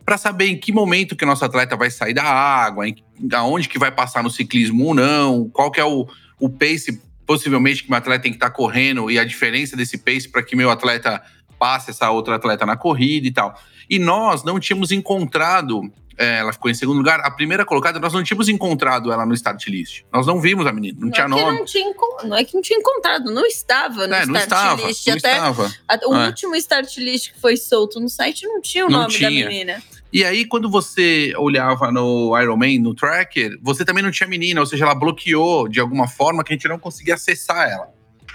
[0.06, 2.94] para saber em que momento que o nosso atleta vai sair da água, em,
[3.34, 6.06] aonde que vai passar no ciclismo ou não, qual que é o,
[6.38, 9.98] o pace possivelmente que meu atleta tem que estar tá correndo e a diferença desse
[9.98, 11.20] pace para que meu atleta
[11.58, 13.60] passe essa outra atleta na corrida e tal.
[13.90, 15.80] E nós não tínhamos encontrado,
[16.16, 19.34] é, ela ficou em segundo lugar, a primeira colocada, nós não tínhamos encontrado ela no
[19.34, 20.02] start list.
[20.12, 21.58] Nós não vimos a menina, não, não tinha é nome.
[21.58, 21.92] Não, tinha,
[22.22, 25.06] não é que não tinha encontrado, não estava no é, start não estava, list.
[25.08, 25.74] Não Até estava.
[26.06, 26.26] O é.
[26.26, 29.28] último start list que foi solto no site não tinha o nome tinha.
[29.28, 29.82] da menina.
[30.12, 34.66] E aí, quando você olhava no Ironman, no tracker, você também não tinha menina, ou
[34.66, 37.88] seja, ela bloqueou de alguma forma que a gente não conseguia acessar ela.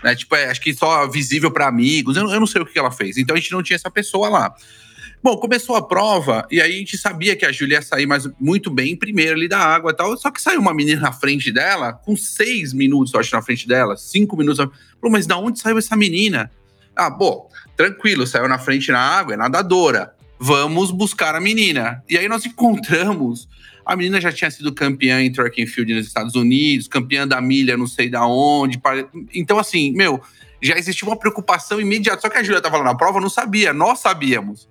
[0.04, 0.16] Né?
[0.16, 2.92] Tipo, é, acho que só visível para amigos, eu, eu, não sei o que ela
[2.92, 3.18] fez.
[3.18, 4.54] Então a gente não tinha essa pessoa lá.
[5.24, 8.28] Bom, começou a prova e aí a gente sabia que a Júlia ia sair mais,
[8.40, 10.18] muito bem em primeiro ali da água e tal.
[10.18, 13.68] Só que saiu uma menina na frente dela, com seis minutos, eu acho, na frente
[13.68, 14.58] dela, cinco minutos.
[14.58, 16.52] Falou, mas da onde saiu essa menina?
[16.96, 22.04] Ah, bom, tranquilo, saiu na frente na água, é nadadora vamos buscar a menina.
[22.10, 23.48] E aí nós encontramos.
[23.86, 27.40] A menina já tinha sido campeã em track and field nos Estados Unidos, campeã da
[27.40, 28.82] milha não sei da onde.
[29.36, 30.20] Então, assim, meu,
[30.60, 32.22] já existia uma preocupação imediata.
[32.22, 34.68] Só que a Júlia estava lá na prova, não sabia, nós sabíamos,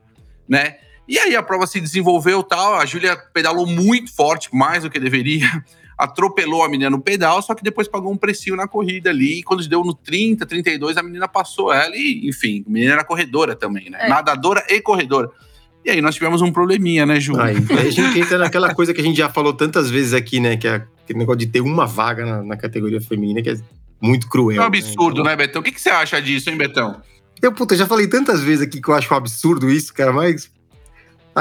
[0.49, 0.79] né?
[1.07, 4.99] E aí a prova se desenvolveu tal, a Júlia pedalou muito forte, mais do que
[4.99, 5.49] deveria,
[5.99, 9.43] atropelou a menina no pedal, só que depois pagou um precinho na corrida ali, e
[9.43, 13.57] quando deu no 30, 32, a menina passou ela e, enfim, a menina era corredora
[13.57, 13.99] também, né?
[14.03, 14.09] É.
[14.09, 15.31] Nadadora e corredora.
[15.85, 17.41] E aí nós tivemos um probleminha, né, Ju?
[17.41, 20.41] Aí, aí a gente entra naquela coisa que a gente já falou tantas vezes aqui,
[20.41, 20.57] né?
[20.57, 23.61] Que é aquele negócio de ter uma vaga na, na categoria feminina, que é
[24.01, 24.61] muito cruel.
[24.61, 25.37] É um absurdo, né, então...
[25.37, 25.61] né Betão?
[25.61, 27.01] O que, que você acha disso, hein, Betão?
[27.43, 30.51] Eu, puta, já falei tantas vezes aqui que eu acho um absurdo isso, cara, mas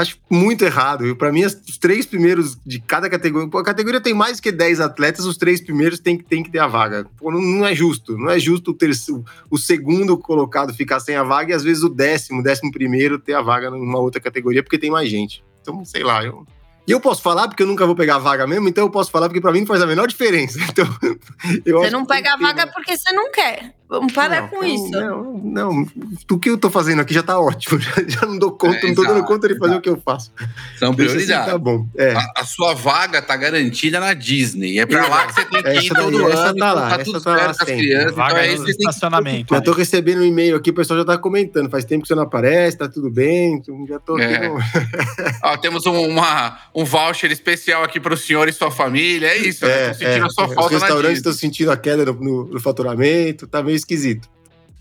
[0.00, 1.14] Acho muito errado.
[1.14, 3.50] Para mim, os três primeiros de cada categoria.
[3.52, 6.66] a categoria tem mais que 10 atletas, os três primeiros tem, tem que ter a
[6.66, 7.06] vaga.
[7.18, 8.16] Pô, não, não, é justo.
[8.16, 11.82] Não é justo o, terceiro, o segundo colocado ficar sem a vaga e às vezes
[11.82, 15.44] o décimo, décimo primeiro ter a vaga numa outra categoria porque tem mais gente.
[15.60, 16.46] Então, sei lá, eu,
[16.88, 19.10] e eu posso falar porque eu nunca vou pegar a vaga mesmo, então eu posso
[19.10, 20.58] falar porque para mim não faz a menor diferença.
[20.70, 23.74] Então, você não pega a vaga porque você não quer.
[23.90, 24.90] Vamos parar não, com não, isso.
[24.92, 25.86] Não, não,
[26.30, 27.80] o que eu tô fazendo aqui já tá ótimo.
[27.80, 29.78] Já, já não dou conta, é, não tô exato, dando conta de fazer exato.
[29.78, 30.32] o que eu faço.
[30.78, 31.28] São prioridades.
[31.28, 31.88] Assim, tá bom.
[31.96, 32.12] É.
[32.12, 34.78] A, a, sua vaga tá garantida na Disney.
[34.78, 36.56] É pra lá que você tem que ir todo daí, ano.
[36.56, 38.14] Tá lá, tá tudo tá com as crianças.
[38.14, 39.52] Vaga então é isso estacionamento.
[39.52, 41.68] Já tô recebendo um e-mail aqui, o pessoal já tá comentando.
[41.68, 43.54] Faz tempo que você não aparece, tá tudo bem.
[43.54, 44.48] Então já tô é.
[44.48, 44.56] no...
[45.42, 49.26] Ó, temos um, uma, um voucher especial aqui pro senhor e sua família.
[49.26, 49.72] É isso, né?
[49.72, 49.88] é, né?
[49.88, 50.26] Tô sentindo é.
[50.26, 53.48] a sua falta Os restaurantes estão sentindo a queda no, no, no faturamento.
[53.48, 54.28] Tá meio esquisito.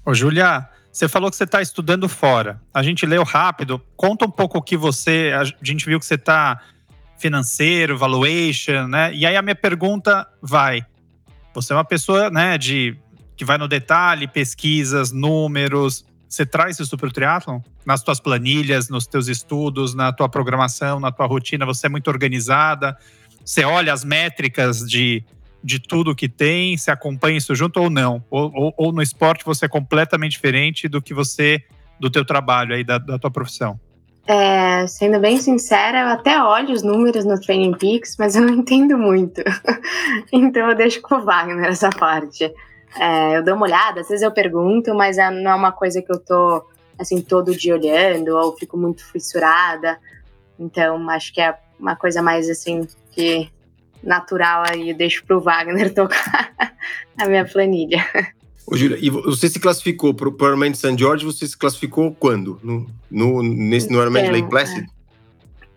[0.06, 2.62] Ô, Julia, você falou que você está estudando fora.
[2.74, 3.82] A gente leu rápido.
[3.96, 5.32] Conta um pouco o que você.
[5.36, 6.62] A gente viu que você está
[7.18, 9.14] financeiro, valuation, né?
[9.14, 10.86] E aí a minha pergunta vai:
[11.54, 12.98] você é uma pessoa, né, de
[13.36, 16.06] que vai no detalhe, pesquisas, números.
[16.28, 17.60] Você traz isso para o triatlon?
[17.86, 22.08] Nas tuas planilhas, nos teus estudos, na tua programação, na tua rotina, você é muito
[22.08, 22.98] organizada.
[23.44, 25.24] Você olha as métricas de
[25.64, 28.24] de tudo que tem, se acompanha isso junto ou não?
[28.30, 31.62] Ou, ou, ou, no esporte você é completamente diferente do que você,
[32.00, 33.80] do teu trabalho aí, da, da tua profissão?
[34.26, 38.54] É, sendo bem sincera, eu até olho os números no Training Peaks, mas eu não
[38.54, 39.42] entendo muito.
[40.32, 42.54] então eu deixo com o Wagner essa parte.
[42.98, 46.02] É, eu dou uma olhada, às vezes eu pergunto, mas é, não é uma coisa
[46.02, 46.64] que eu tô
[46.98, 49.98] assim todo dia olhando ou fico muito fissurada.
[50.60, 53.50] Então acho que é uma coisa mais assim que
[54.04, 56.54] natural aí, eu deixo pro Wagner tocar
[57.18, 58.06] a minha planilha.
[58.66, 60.98] Ô, Júlia, e você se classificou para o Ironman de St.
[60.98, 62.60] George, você se classificou quando?
[62.64, 64.86] No, no, nesse, no Ironman de Lake Placid?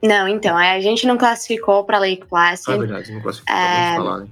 [0.02, 0.06] É.
[0.06, 2.72] Não, então, a gente não classificou para Lake Placid.
[2.72, 3.96] Ah, verdade, não classificou, é...
[3.96, 4.28] falar, né?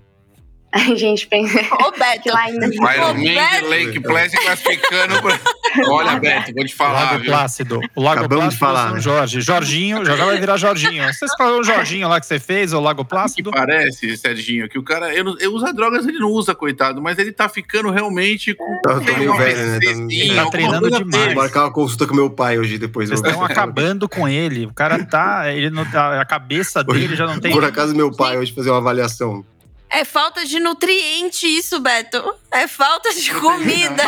[0.73, 1.59] A gente pensa.
[1.85, 2.67] Ô, Beto, lá ainda.
[2.67, 5.21] Iron Man Lake Placid classificando.
[5.21, 5.39] Pra...
[5.91, 7.13] Olha, Beto, vou te falar.
[7.13, 7.25] Lago?
[7.25, 7.81] Plácido.
[7.97, 9.01] O Lago Acabamos Plácido de falar, São né?
[9.01, 9.41] Jorge.
[9.41, 11.05] Jorginho, já vai virar Jorginho.
[11.13, 13.51] Vocês falaram o Jorginho lá que você fez, o Lago Que Plácido?
[13.51, 15.13] parece, Serginho, que o cara.
[15.13, 18.81] Eu, eu usa drogas, ele não usa, coitado, mas ele tá ficando realmente com.
[18.83, 19.79] Tá, eu tô meio velho, né?
[19.81, 21.25] Tá- Ele tá alguma treinando demais.
[21.27, 23.09] Vou marcar uma consulta com meu pai hoje depois.
[23.09, 24.67] Vocês estão acabando com ele.
[24.67, 25.53] O cara tá.
[25.53, 27.51] Ele não, tá- a cabeça dele já não tem.
[27.71, 29.45] Casa do meu pai hoje fazer uma avaliação.
[29.91, 32.23] É falta de nutriente isso, Beto.
[32.51, 34.05] É falta de comida.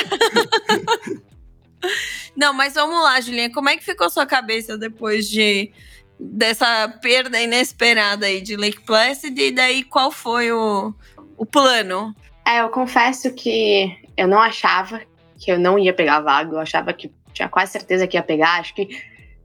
[2.37, 3.53] Não, mas vamos lá, Julinha.
[3.53, 5.73] Como é que ficou sua cabeça depois de
[6.18, 9.37] dessa perda inesperada aí de Lake Placid?
[9.37, 10.95] E daí, qual foi o,
[11.37, 12.14] o plano?
[12.47, 15.03] É, eu confesso que eu não achava
[15.38, 18.61] que eu não ia pegar vaga, eu achava que tinha quase certeza que ia pegar.
[18.61, 18.88] Acho que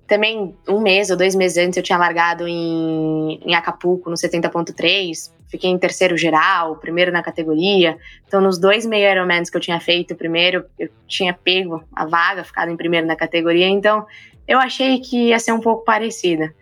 [0.08, 5.32] também um mês ou dois meses antes eu tinha largado em, em Acapulco no 70.3,
[5.50, 7.98] fiquei em terceiro geral, primeiro na categoria.
[8.26, 12.43] Então, nos dois meio Ironmans que eu tinha feito, primeiro eu tinha pego a vaga,
[12.43, 14.06] ficado em primeiro na categoria, então
[14.48, 16.54] eu achei que ia ser um pouco parecida.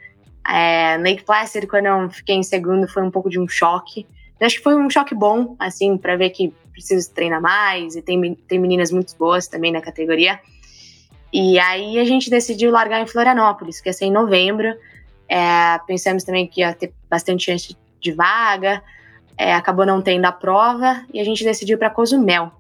[0.48, 4.08] É, Lake Placid, quando eu fiquei em segundo, foi um pouco de um choque.
[4.42, 8.36] Acho que foi um choque bom, assim, para ver que preciso treinar mais e tem,
[8.48, 10.40] tem meninas muito boas também na categoria.
[11.38, 14.74] E aí a gente decidiu largar em Florianópolis, que ia ser em novembro.
[15.28, 18.82] É, pensamos também que ia ter bastante chance de vaga.
[19.38, 22.54] É, acabou não tendo a prova e a gente decidiu para Cozumel.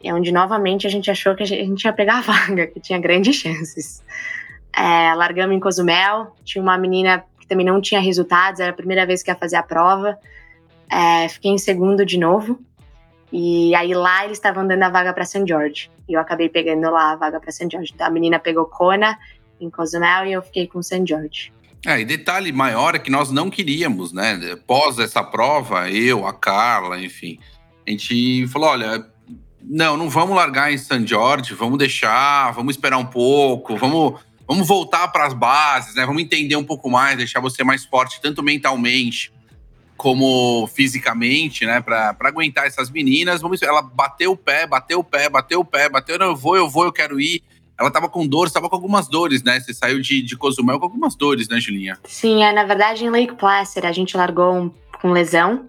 [0.00, 2.96] É onde novamente a gente achou que a gente, ia pegar a vaga, que tinha
[2.96, 4.04] grandes chances.
[4.72, 9.04] É, largamos em Cozumel, tinha uma menina que também não tinha resultados, era a primeira
[9.04, 10.16] vez que ia fazer a prova.
[10.88, 12.60] É, fiquei em segundo de novo.
[13.32, 15.44] E aí lá eles estavam dando a vaga para St.
[15.44, 15.90] George.
[16.12, 17.68] E eu acabei pegando lá a vaga para St.
[17.72, 17.94] George.
[17.98, 19.18] A menina pegou Kona
[19.58, 21.02] em Cozumel e eu fiquei com St.
[21.08, 21.50] George.
[21.86, 24.38] É, e detalhe maior é que nós não queríamos, né?
[24.52, 27.38] Após essa prova, eu, a Carla, enfim,
[27.86, 29.06] a gente falou: olha,
[29.62, 31.06] não, não vamos largar em St.
[31.06, 36.04] George, vamos deixar, vamos esperar um pouco, vamos, vamos voltar para as bases, né?
[36.04, 39.32] Vamos entender um pouco mais, deixar você mais forte, tanto mentalmente
[40.02, 41.80] como fisicamente, né?
[41.80, 43.40] Para aguentar essas meninas.
[43.40, 46.56] Vamos, ela bateu o pé, bateu o pé, bateu o pé, bateu, não, eu vou,
[46.56, 47.40] eu vou, eu quero ir.
[47.78, 49.60] Ela tava com dores, tava com algumas dores, né?
[49.60, 51.96] Você saiu de, de Cozumel com algumas dores, né, Julinha?
[52.02, 55.66] Sim, é, na verdade em Lake Placid a gente largou um, com lesão.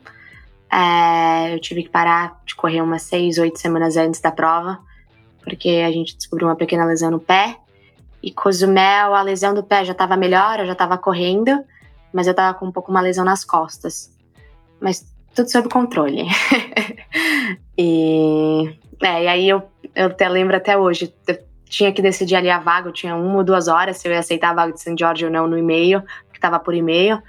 [0.72, 4.80] É, eu tive que parar de correr umas seis, oito semanas antes da prova,
[5.44, 7.58] porque a gente descobriu uma pequena lesão no pé.
[8.24, 11.64] E Cozumel, a lesão do pé já estava melhor, eu já estava correndo,
[12.12, 14.13] mas eu estava com um pouco uma lesão nas costas.
[14.84, 16.28] Mas tudo sob controle.
[17.78, 19.64] e, é, e aí eu,
[19.96, 23.38] eu até lembro até hoje, eu tinha que decidir ali a vaga, eu tinha uma
[23.38, 24.96] ou duas horas se eu ia aceitar a vaga de St.
[25.00, 27.24] George ou não no e-mail, porque estava por e-mail.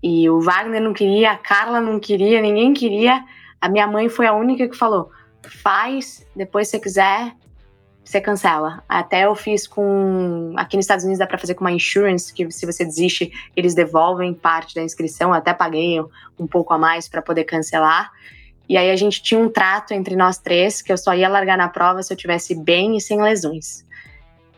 [0.00, 3.24] E o Wagner não queria, a Carla não queria, ninguém queria.
[3.60, 5.10] A minha mãe foi a única que falou:
[5.42, 7.32] faz, depois se quiser,
[8.04, 8.84] você cancela.
[8.88, 10.52] Até eu fiz com.
[10.56, 13.74] Aqui nos Estados Unidos dá pra fazer com uma insurance, que se você desiste, eles
[13.74, 15.30] devolvem parte da inscrição.
[15.30, 16.00] Eu até paguei
[16.38, 18.12] um pouco a mais para poder cancelar.
[18.68, 21.56] E aí a gente tinha um trato entre nós três que eu só ia largar
[21.56, 23.84] na prova se eu tivesse bem e sem lesões.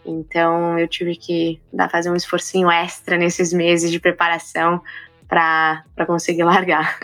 [0.04, 4.80] Então eu tive que dar, fazer um esforcinho extra nesses meses de preparação
[5.28, 6.98] para conseguir largar.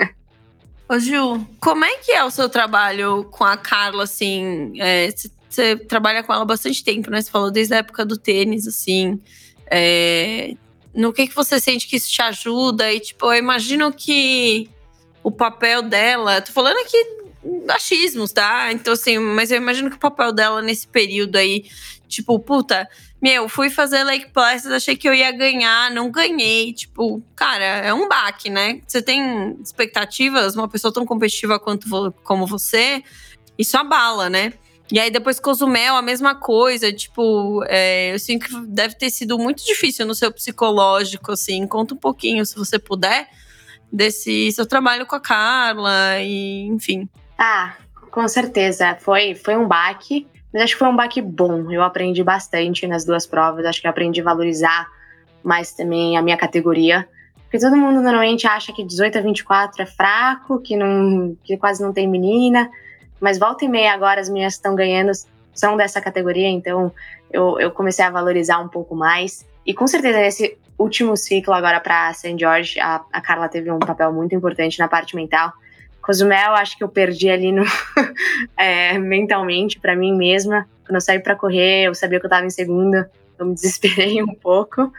[0.88, 4.74] Ô, Ju, como é que é o seu trabalho com a Carla, assim?
[5.52, 7.20] Você trabalha com ela bastante tempo, né?
[7.20, 9.20] Você falou desde a época do tênis, assim.
[9.70, 10.54] É,
[10.94, 12.90] no que, que você sente que isso te ajuda?
[12.90, 14.70] E, tipo, eu imagino que
[15.22, 16.40] o papel dela.
[16.40, 16.96] Tô falando aqui
[17.68, 18.72] achismos, tá?
[18.72, 21.66] Então, assim, mas eu imagino que o papel dela nesse período aí,
[22.08, 22.88] tipo, puta,
[23.20, 26.72] meu, fui fazer Lake Placid, achei que eu ia ganhar, não ganhei.
[26.72, 28.80] Tipo, cara, é um baque, né?
[28.86, 33.02] Você tem expectativas, uma pessoa tão competitiva quanto como você,
[33.58, 34.54] isso abala, né?
[34.92, 39.38] E aí depois Cozumel, a mesma coisa, tipo, é, eu sinto que deve ter sido
[39.38, 41.66] muito difícil no seu psicológico, assim.
[41.66, 43.28] Conta um pouquinho, se você puder,
[43.90, 47.08] desse seu trabalho com a Carla e, enfim.
[47.38, 47.74] Ah,
[48.10, 48.96] com certeza.
[49.00, 51.72] Foi, foi um baque, mas acho que foi um baque bom.
[51.72, 53.64] Eu aprendi bastante nas duas provas.
[53.64, 54.86] Acho que aprendi a valorizar
[55.42, 57.08] mas também a minha categoria.
[57.44, 61.82] Porque todo mundo normalmente acha que 18 a 24 é fraco, que, não, que quase
[61.82, 62.70] não tem menina,
[63.22, 65.12] mas volta e meia agora as meninas estão ganhando
[65.54, 66.92] são dessa categoria, então
[67.30, 69.46] eu, eu comecei a valorizar um pouco mais.
[69.64, 72.36] E com certeza nesse último ciclo agora para St.
[72.38, 75.52] George, a, a Carla teve um papel muito importante na parte mental.
[76.00, 77.62] Cozumel, acho que eu perdi ali no,
[78.56, 80.66] é, mentalmente para mim mesma.
[80.84, 83.08] Quando eu saí para correr, eu sabia que eu estava em segunda,
[83.38, 84.92] eu me desesperei um pouco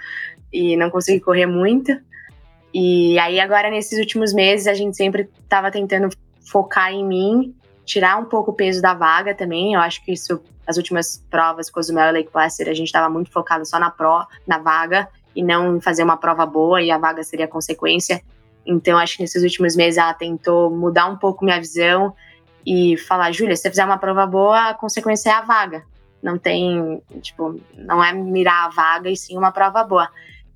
[0.51, 1.99] e não consegui correr muito.
[2.73, 6.09] E aí agora nesses últimos meses a gente sempre estava tentando
[6.49, 9.73] focar em mim, tirar um pouco o peso da vaga também.
[9.73, 13.31] Eu acho que isso as últimas provas Cozumel e Lake Placid a gente estava muito
[13.31, 16.97] focado só na pro, na vaga e não em fazer uma prova boa e a
[16.97, 18.21] vaga seria a consequência.
[18.65, 22.15] Então, acho que nesses últimos meses ela tentou mudar um pouco minha visão
[22.65, 25.83] e falar, Júlia, se você fizer uma prova boa, a consequência é a vaga.
[26.21, 30.09] Não tem, tipo, não é mirar a vaga e sim uma prova boa.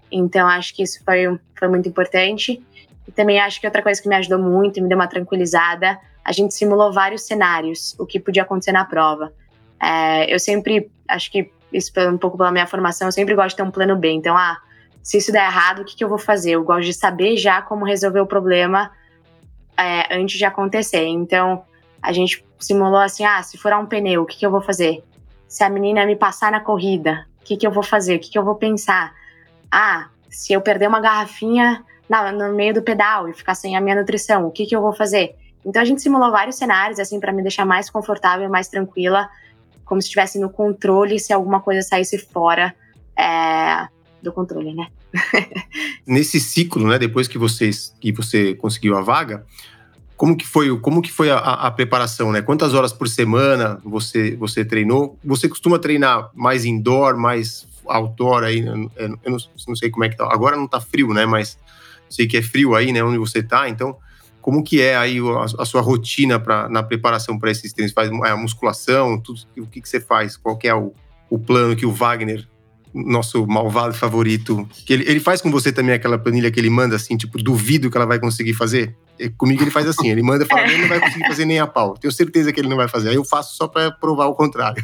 [0.10, 2.64] Então, acho que isso foi, foi muito importante.
[3.06, 6.00] E também acho que outra coisa que me ajudou muito e me deu uma tranquilizada,
[6.28, 9.32] a gente simulou vários cenários, o que podia acontecer na prova.
[9.82, 13.56] É, eu sempre, acho que isso um pouco pela minha formação, eu sempre gosto de
[13.56, 14.12] ter um plano B.
[14.12, 14.58] Então, ah,
[15.02, 16.52] se isso der errado, o que, que eu vou fazer?
[16.52, 18.92] Eu gosto de saber já como resolver o problema
[19.78, 21.06] é, antes de acontecer.
[21.06, 21.64] Então,
[22.02, 25.02] a gente simulou assim: ah, se furar um pneu, o que, que eu vou fazer?
[25.48, 28.18] Se a menina me passar na corrida, o que, que eu vou fazer?
[28.18, 29.14] O que, que eu vou pensar?
[29.72, 33.82] Ah, se eu perder uma garrafinha na, no meio do pedal e ficar sem a
[33.82, 35.38] minha nutrição, o que, que eu vou fazer?
[35.68, 39.30] Então, a gente simulou vários cenários, assim, para me deixar mais confortável, mais tranquila,
[39.86, 42.74] como se estivesse no controle se alguma coisa saísse fora.
[43.16, 43.88] É,
[44.22, 44.88] do controle, né?
[46.06, 49.46] Nesse ciclo, né, depois que vocês que você conseguiu a vaga,
[50.16, 52.42] como que foi, como que foi a, a, preparação, né?
[52.42, 55.18] Quantas horas por semana você você treinou?
[55.24, 58.66] Você costuma treinar mais indoor, mais outdoor aí?
[58.66, 60.28] Eu, eu não, não, sei como é que tá.
[60.32, 61.26] Agora não tá frio, né?
[61.26, 61.58] Mas
[62.10, 63.04] sei que é frio aí, né?
[63.04, 63.70] Onde você tá.
[63.70, 63.96] Então,
[64.48, 67.94] como que é aí a, a sua rotina para na preparação para esses treinos?
[67.94, 69.20] Faz a musculação?
[69.20, 70.38] Tudo, o que que você faz?
[70.38, 70.94] Qual é o,
[71.30, 72.48] o plano que o Wagner
[72.94, 76.96] nosso malvado favorito, que ele, ele faz com você também aquela planilha que ele manda
[76.96, 78.96] assim, tipo, duvido que ela vai conseguir fazer.
[79.20, 81.60] E comigo ele faz assim, ele manda e fala, ele não vai conseguir fazer nem
[81.60, 81.98] a pau.
[81.98, 83.10] Tenho certeza que ele não vai fazer.
[83.10, 84.82] Aí eu faço só para provar o contrário.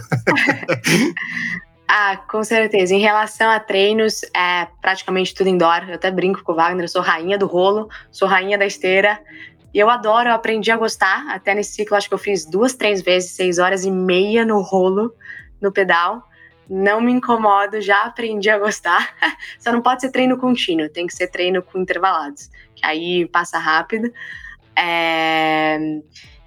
[1.87, 2.93] ah, com certeza.
[2.93, 5.85] Em relação a treinos, é praticamente tudo indoor.
[5.87, 9.17] Eu até brinco com o Wagner, eu sou rainha do rolo, sou rainha da esteira.
[9.73, 11.25] E eu adoro, eu aprendi a gostar.
[11.29, 14.61] Até nesse ciclo, acho que eu fiz duas, três vezes, seis horas e meia no
[14.61, 15.13] rolo,
[15.61, 16.23] no pedal
[16.69, 19.13] não me incomodo, já aprendi a gostar.
[19.59, 23.57] Só não pode ser treino contínuo, tem que ser treino com intervalados, que aí passa
[23.57, 24.11] rápido.
[24.75, 25.77] É...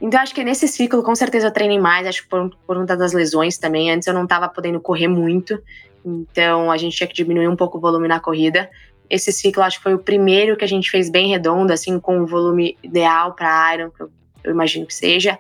[0.00, 2.96] Então, acho que nesse ciclo, com certeza, eu treinei mais, acho que por, por conta
[2.96, 3.90] das lesões também.
[3.90, 5.62] Antes eu não estava podendo correr muito,
[6.04, 8.68] então a gente tinha que diminuir um pouco o volume na corrida.
[9.08, 12.20] Esse ciclo, acho que foi o primeiro que a gente fez bem redondo, assim, com
[12.20, 14.10] o volume ideal para Iron, que eu,
[14.44, 15.38] eu, imagino que seja.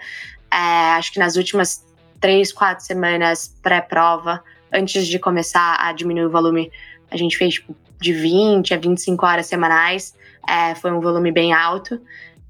[0.50, 1.84] É, acho que nas últimas
[2.20, 6.70] três, quatro semanas pré-prova, antes de começar a diminuir o volume,
[7.10, 10.14] a gente fez tipo, de 20 a 25 horas semanais.
[10.48, 12.00] É, foi um volume bem alto,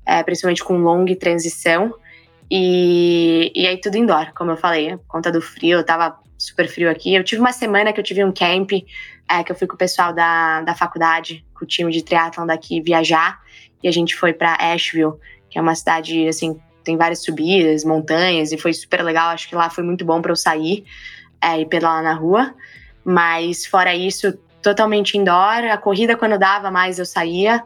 [0.05, 1.95] é, principalmente com longa transição.
[2.51, 6.69] E, e aí tudo indoor, como eu falei, por conta do frio, eu tava super
[6.69, 7.15] frio aqui.
[7.15, 8.73] Eu tive uma semana que eu tive um camp,
[9.29, 12.47] é, que eu fui com o pessoal da, da faculdade, com o time de triatlon
[12.47, 13.41] daqui viajar,
[13.83, 15.15] e a gente foi para Asheville,
[15.51, 19.31] que é uma cidade, assim, tem várias subidas, montanhas, e foi super legal.
[19.31, 20.85] Acho que lá foi muito bom para eu sair
[21.41, 22.55] é, e pedalar na rua.
[23.05, 25.65] Mas fora isso, totalmente indoor.
[25.71, 27.63] A corrida, quando dava mais, eu saía.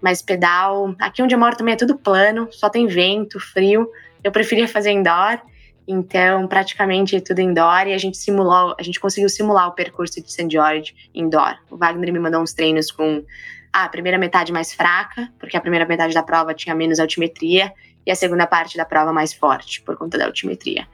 [0.00, 0.94] Mas pedal.
[0.98, 3.88] Aqui onde eu moro também é tudo plano, só tem vento, frio.
[4.22, 5.40] Eu preferia fazer indoor.
[5.86, 7.86] Então, praticamente tudo indoor.
[7.86, 10.48] E a gente simulou, a gente conseguiu simular o percurso de St.
[10.50, 11.56] George indoor.
[11.70, 13.24] O Wagner me mandou uns treinos com
[13.72, 17.72] a primeira metade mais fraca, porque a primeira metade da prova tinha menos altimetria,
[18.04, 20.86] e a segunda parte da prova mais forte, por conta da altimetria.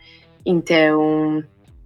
[0.46, 1.42] Então,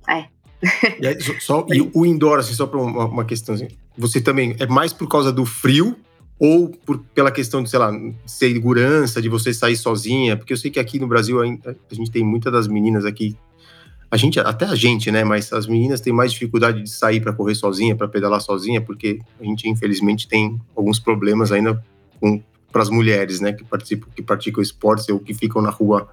[0.09, 0.27] é.
[1.01, 4.55] E, aí, só, e o indoor, assim, só para uma, uma questão assim, você também
[4.61, 5.97] é mais por causa do frio
[6.45, 7.93] ou por, pela questão de, sei lá,
[8.27, 10.37] segurança, de você sair sozinha?
[10.37, 11.47] Porque eu sei que aqui no Brasil a,
[11.95, 13.37] gente tem muitas das meninas aqui,
[14.11, 15.23] a gente, até a gente, né?
[15.23, 19.21] Mas as meninas têm mais dificuldade de sair para correr sozinha, para pedalar sozinha, porque
[19.41, 21.81] a gente, infelizmente, tem alguns problemas ainda
[22.73, 23.53] para as mulheres, né?
[23.53, 26.11] Que participam, que praticam esportes ou que ficam na rua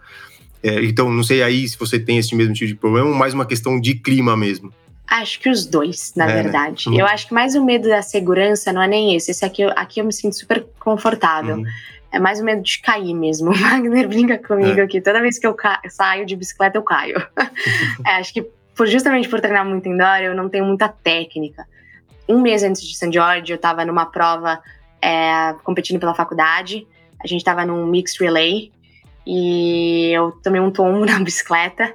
[0.62, 3.34] é, então, não sei aí se você tem esse mesmo tipo de problema ou mais
[3.34, 4.74] uma questão de clima mesmo.
[5.10, 6.44] Acho que os dois, na é, né?
[6.44, 6.90] verdade.
[6.90, 7.02] Né?
[7.02, 9.32] Eu acho que mais o medo da segurança não é nem esse.
[9.32, 11.58] Esse aqui, aqui eu me sinto super confortável.
[11.58, 11.66] Uhum.
[12.12, 13.50] É mais o medo de cair mesmo.
[13.52, 14.88] O Wagner brinca comigo é.
[14.88, 15.56] que toda vez que eu
[15.90, 17.18] saio de bicicleta eu caio.
[18.06, 21.66] é, acho que por, justamente por treinar muito indoor eu não tenho muita técnica.
[22.28, 23.12] um mês antes de St.
[23.12, 24.62] George, eu estava numa prova
[25.02, 26.88] é, competindo pela faculdade.
[27.22, 28.72] A gente estava num mixed relay
[29.26, 31.94] e eu tomei um tombo na bicicleta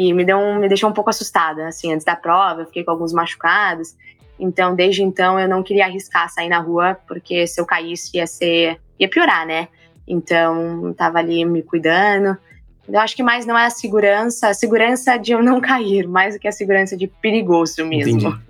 [0.00, 1.68] e me, deu um, me deixou um pouco assustada.
[1.68, 3.94] Assim, antes da prova, eu fiquei com alguns machucados.
[4.38, 8.26] Então, desde então, eu não queria arriscar sair na rua, porque se eu caísse ia
[8.26, 8.80] ser.
[8.98, 9.68] ia piorar, né?
[10.08, 12.34] Então, tava ali me cuidando.
[12.88, 16.34] Eu acho que mais não é a segurança, a segurança de eu não cair, mais
[16.34, 18.16] do que a segurança de perigoso mesmo.
[18.18, 18.40] Entendi.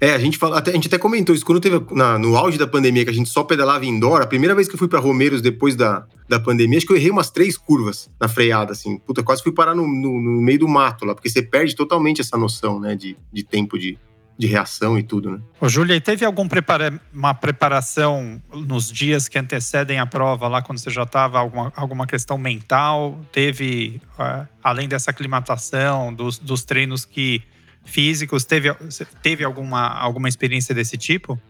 [0.00, 1.44] É, a gente, fala, até, a gente até comentou isso.
[1.44, 4.54] Quando teve na, no auge da pandemia, que a gente só pedalava indoor, a primeira
[4.54, 7.30] vez que eu fui para Romeiros depois da, da pandemia, acho que eu errei umas
[7.30, 8.98] três curvas na freada, assim.
[8.98, 12.20] Puta, quase fui parar no, no, no meio do mato lá, porque você perde totalmente
[12.20, 13.98] essa noção, né, de, de tempo de,
[14.38, 15.40] de reação e tudo, né?
[15.60, 17.00] Ô, Júlia, teve alguma prepara
[17.40, 22.36] preparação nos dias que antecedem a prova, lá quando você já estava, alguma, alguma questão
[22.36, 23.18] mental?
[23.32, 27.42] Teve, uh, além dessa aclimatação, dos, dos treinos que
[27.86, 28.74] físicos, teve,
[29.22, 31.40] teve alguma, alguma experiência desse tipo?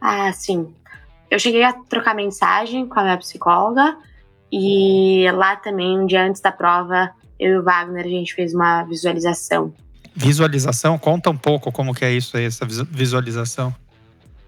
[0.00, 0.74] Ah, sim.
[1.30, 3.96] Eu cheguei a trocar mensagem com a minha psicóloga
[4.50, 8.52] e lá também, um dia antes da prova, eu e o Wagner, a gente fez
[8.52, 9.72] uma visualização
[10.16, 13.74] Visualização, conta um pouco como que é isso aí, essa visualização.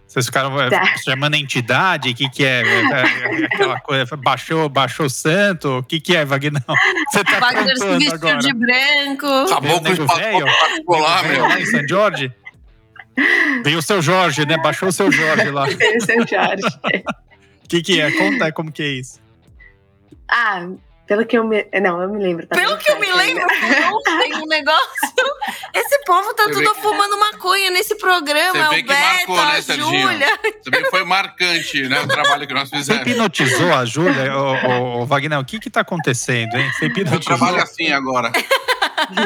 [0.07, 0.97] Vocês ficaram é, tá.
[0.99, 2.11] chamando a entidade?
[2.11, 2.63] O que, que é?
[2.63, 2.83] é?
[2.83, 3.45] é?
[3.47, 5.79] Aquela coisa, baixou, baixou o santo?
[5.79, 6.63] O que, que é, Vagnão?
[7.11, 8.39] Você tá Wagner se vestiu agora.
[8.39, 9.27] de branco.
[9.27, 10.47] Acabou com o velho.
[10.89, 11.43] Lá, meu.
[11.43, 12.33] lá em São Jorge?
[13.65, 14.57] Veio o seu Jorge, né?
[14.59, 15.67] Baixou o seu Jorge lá.
[15.75, 16.63] Veio o seu Jorge.
[17.65, 18.11] O que, que é?
[18.13, 19.19] Conta como que é isso.
[20.29, 20.69] Ah,
[21.07, 21.65] pelo que eu me.
[21.81, 22.47] Não, eu me lembro.
[22.47, 23.47] Tá Pelo que eu me lembro,
[24.05, 24.87] tem um negócio.
[25.73, 26.81] Esse povo tá Você tudo que...
[26.81, 28.69] fumando maconha nesse programa.
[28.69, 30.39] Você é o Beto, marcou, né, a Júlia.
[30.43, 32.01] Você vê que foi marcante, né?
[32.01, 33.03] O trabalho que nós fizemos.
[33.03, 34.37] Você hipnotizou a Júlia?
[34.37, 36.69] ô, ô, Wagner, o que que tá acontecendo, hein?
[36.73, 37.35] Você hipnotizou?
[37.35, 38.33] Eu trabalho assim agora.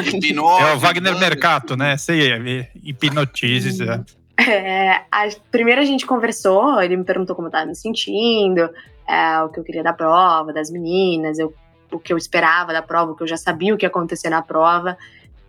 [0.05, 0.63] Hipnose.
[0.63, 1.97] É o Wagner Mercato, né?
[1.97, 3.83] Você hipnotize.
[4.37, 8.69] É, a, primeiro a gente conversou, ele me perguntou como eu tava me sentindo,
[9.07, 11.53] é, o que eu queria da prova, das meninas, eu
[11.91, 14.29] o que eu esperava da prova, o que eu já sabia o que ia acontecer
[14.29, 14.97] na prova.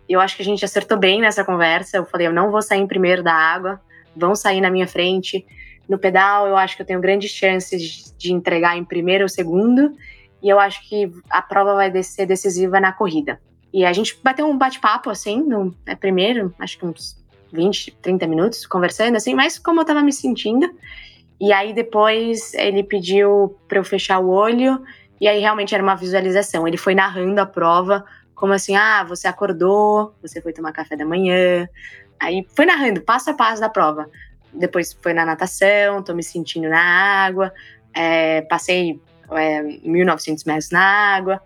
[0.07, 1.97] Eu acho que a gente acertou bem nessa conversa.
[1.97, 3.81] Eu falei, eu não vou sair em primeiro da água,
[4.15, 5.45] vão sair na minha frente.
[5.87, 9.93] No pedal, eu acho que eu tenho grandes chances de entregar em primeiro ou segundo.
[10.41, 13.39] E eu acho que a prova vai ser decisiva na corrida.
[13.73, 17.17] E a gente bateu um bate-papo, assim, no é, primeiro, acho que uns
[17.51, 20.69] 20, 30 minutos, conversando, assim, mas como eu tava me sentindo.
[21.39, 24.81] E aí depois ele pediu para eu fechar o olho
[25.23, 26.67] e aí realmente era uma visualização.
[26.67, 28.03] Ele foi narrando a prova,
[28.35, 31.65] como assim: ah, você acordou, você foi tomar café da manhã.
[32.19, 34.09] Aí foi narrando passo a passo da prova.
[34.51, 36.81] Depois foi na natação, tô me sentindo na
[37.25, 37.53] água,
[37.95, 39.01] é, passei
[39.31, 40.83] é, 1.900 metros na
[41.15, 41.41] água.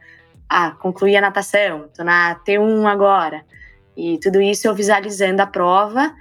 [0.50, 3.46] Ah, concluí a natação, tô na T1 agora.
[3.96, 6.16] E tudo isso eu visualizando a prova.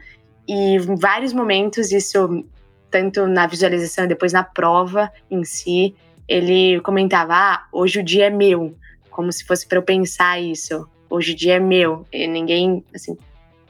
[0.46, 2.44] E em vários momentos, isso,
[2.90, 5.96] tanto na visualização depois na prova em si,
[6.29, 8.74] ele comentava: ah, hoje o dia é meu,
[9.11, 10.89] como se fosse para eu pensar isso.
[11.09, 12.07] Hoje o dia é meu.
[12.12, 13.16] E ninguém, assim,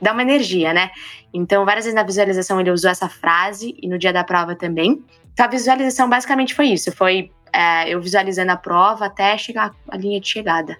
[0.00, 0.90] dá uma energia, né?
[1.32, 5.04] Então, várias vezes na visualização ele usou essa frase e no dia da prova também.
[5.32, 9.96] Então, a visualização basicamente foi isso: foi é, eu visualizando a prova até chegar à
[9.96, 10.78] linha de chegada.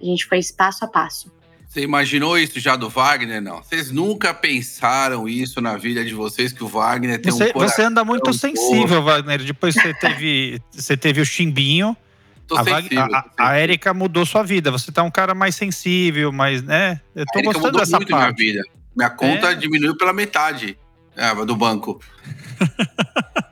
[0.00, 1.32] A gente foi passo a passo.
[1.76, 3.42] Você imaginou isso já do Wagner?
[3.42, 3.62] Não.
[3.62, 7.82] Vocês nunca pensaram isso na vida de vocês, que o Wagner tem você, um Você
[7.82, 9.44] anda muito sensível, Wagner.
[9.44, 11.94] Depois você teve, você teve o chimbinho.
[12.46, 14.70] Tô a, sensível, a, a, a Erika mudou sua vida.
[14.70, 16.98] Você tá um cara mais sensível, mais, né?
[17.14, 18.42] Eu tô a gostando mudou dessa muito parte.
[18.42, 18.68] minha vida.
[18.96, 19.54] Minha conta é.
[19.54, 20.78] diminuiu pela metade
[21.14, 22.00] é, do banco.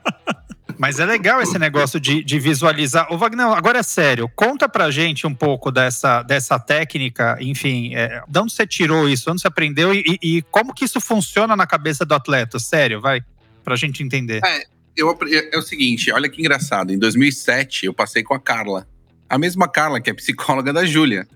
[0.77, 3.11] Mas é legal esse negócio de, de visualizar.
[3.11, 8.21] O Wagner, agora é sério, conta pra gente um pouco dessa, dessa técnica, enfim, é,
[8.27, 11.65] de onde você tirou isso, onde você aprendeu e, e, como que isso funciona na
[11.65, 12.59] cabeça do atleta?
[12.59, 13.21] Sério, vai,
[13.63, 14.41] pra gente entender.
[14.45, 14.63] É,
[14.95, 15.17] eu,
[15.51, 18.87] é o seguinte, olha que engraçado, em 2007 eu passei com a Carla,
[19.29, 21.27] a mesma Carla que é psicóloga da Júlia,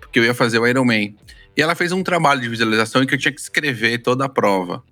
[0.00, 1.16] porque eu ia fazer o Ironman.
[1.56, 4.28] E ela fez um trabalho de visualização em que eu tinha que escrever toda a
[4.28, 4.82] prova.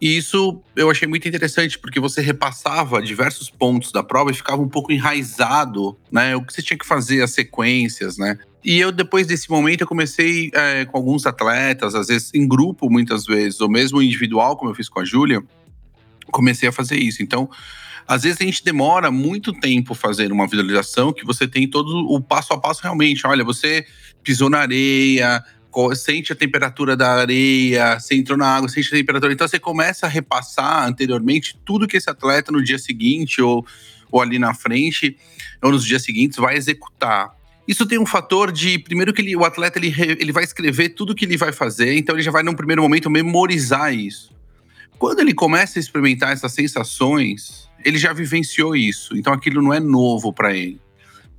[0.00, 4.62] E isso eu achei muito interessante, porque você repassava diversos pontos da prova e ficava
[4.62, 6.34] um pouco enraizado, né?
[6.34, 8.38] O que você tinha que fazer, as sequências, né?
[8.64, 12.90] E eu, depois desse momento, eu comecei é, com alguns atletas, às vezes em grupo,
[12.90, 15.42] muitas vezes, ou mesmo individual, como eu fiz com a Júlia,
[16.30, 17.22] comecei a fazer isso.
[17.22, 17.48] Então,
[18.06, 22.20] às vezes a gente demora muito tempo fazendo uma visualização que você tem todo o
[22.20, 23.26] passo a passo realmente.
[23.26, 23.86] Olha, você
[24.22, 25.42] pisou na areia,
[25.94, 29.32] sente a temperatura da areia, você entrou na água, sente a temperatura.
[29.32, 33.64] Então você começa a repassar anteriormente tudo que esse atleta no dia seguinte ou,
[34.10, 35.16] ou ali na frente
[35.62, 37.34] ou nos dias seguintes vai executar.
[37.66, 41.14] Isso tem um fator de, primeiro que ele, o atleta ele, ele vai escrever tudo
[41.14, 44.32] que ele vai fazer, então ele já vai num primeiro momento memorizar isso.
[44.98, 49.16] Quando ele começa a experimentar essas sensações, ele já vivenciou isso.
[49.16, 50.80] Então aquilo não é novo para ele.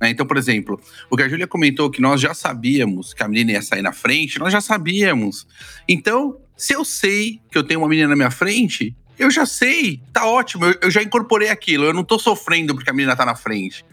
[0.02, 0.10] Né?
[0.10, 3.52] Então, por exemplo, o que a Júlia comentou que nós já sabíamos que a menina
[3.52, 5.46] ia sair na frente, nós já sabíamos.
[5.88, 10.02] Então, se eu sei que eu tenho uma menina na minha frente, eu já sei,
[10.12, 13.24] tá ótimo, eu, eu já incorporei aquilo, eu não tô sofrendo porque a menina tá
[13.24, 13.84] na frente.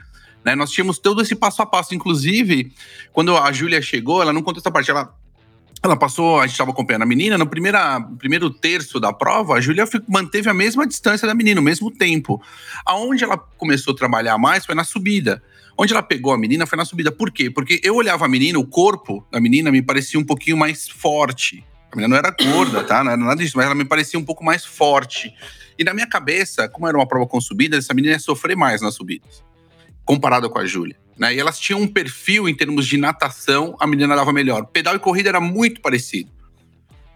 [0.43, 0.55] Né?
[0.55, 1.93] Nós tínhamos todo esse passo a passo.
[1.93, 2.74] Inclusive,
[3.14, 5.14] quando a Júlia chegou, ela não contou essa parte, ela
[5.82, 9.62] ela passou, a gente estava acompanhando a menina, no primeira, primeiro terço da prova, a
[9.62, 12.43] Júlia manteve a mesma distância da menina, o mesmo tempo.
[12.86, 15.41] Aonde ela começou a trabalhar mais foi na subida.
[15.82, 17.09] Onde ela pegou a menina foi na subida.
[17.09, 17.49] Por quê?
[17.49, 21.65] Porque eu olhava a menina, o corpo da menina me parecia um pouquinho mais forte.
[21.89, 23.01] A menina não era gorda, tá?
[23.01, 25.34] Não era nada disso, mas ela me parecia um pouco mais forte.
[25.77, 28.82] E na minha cabeça, como era uma prova com subidas, essa menina ia sofrer mais
[28.82, 29.41] nas subidas,
[30.03, 30.97] comparada com a Júlia.
[31.17, 31.36] Né?
[31.36, 34.65] E elas tinham um perfil em termos de natação, a menina dava melhor.
[34.65, 36.30] Pedal e corrida era muito parecido.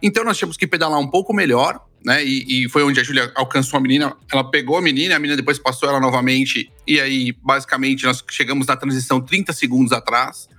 [0.01, 2.23] Então nós tínhamos que pedalar um pouco melhor, né?
[2.23, 4.15] E, e, foi onde a Júlia alcançou a menina.
[4.31, 6.71] Ela pegou a menina, a menina depois passou ela novamente.
[6.85, 10.49] E aí, basicamente, nós chegamos na transição 30 segundos atrás.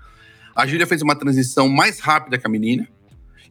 [0.56, 2.88] A Júlia fez uma transição mais rápida que a menina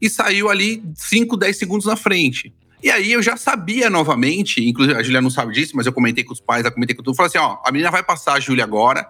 [0.02, 2.54] e saiu ali 5, 10 segundos na frente.
[2.84, 6.26] E aí eu já sabia novamente, inclusive a Júlia não sabe disso, mas eu comentei
[6.26, 7.16] com os pais, eu comentei com tudo.
[7.16, 9.08] Falei assim: ó, a menina vai passar a Júlia agora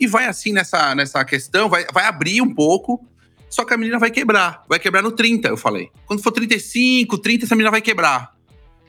[0.00, 3.06] e vai assim nessa, nessa questão, vai, vai abrir um pouco
[3.52, 4.64] só que a menina vai quebrar.
[4.66, 5.90] Vai quebrar no 30, eu falei.
[6.06, 8.32] Quando for 35, 30, essa menina vai quebrar.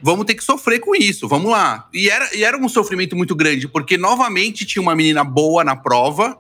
[0.01, 1.89] Vamos ter que sofrer com isso, vamos lá.
[1.93, 5.75] E era, e era um sofrimento muito grande, porque novamente tinha uma menina boa na
[5.75, 6.39] prova,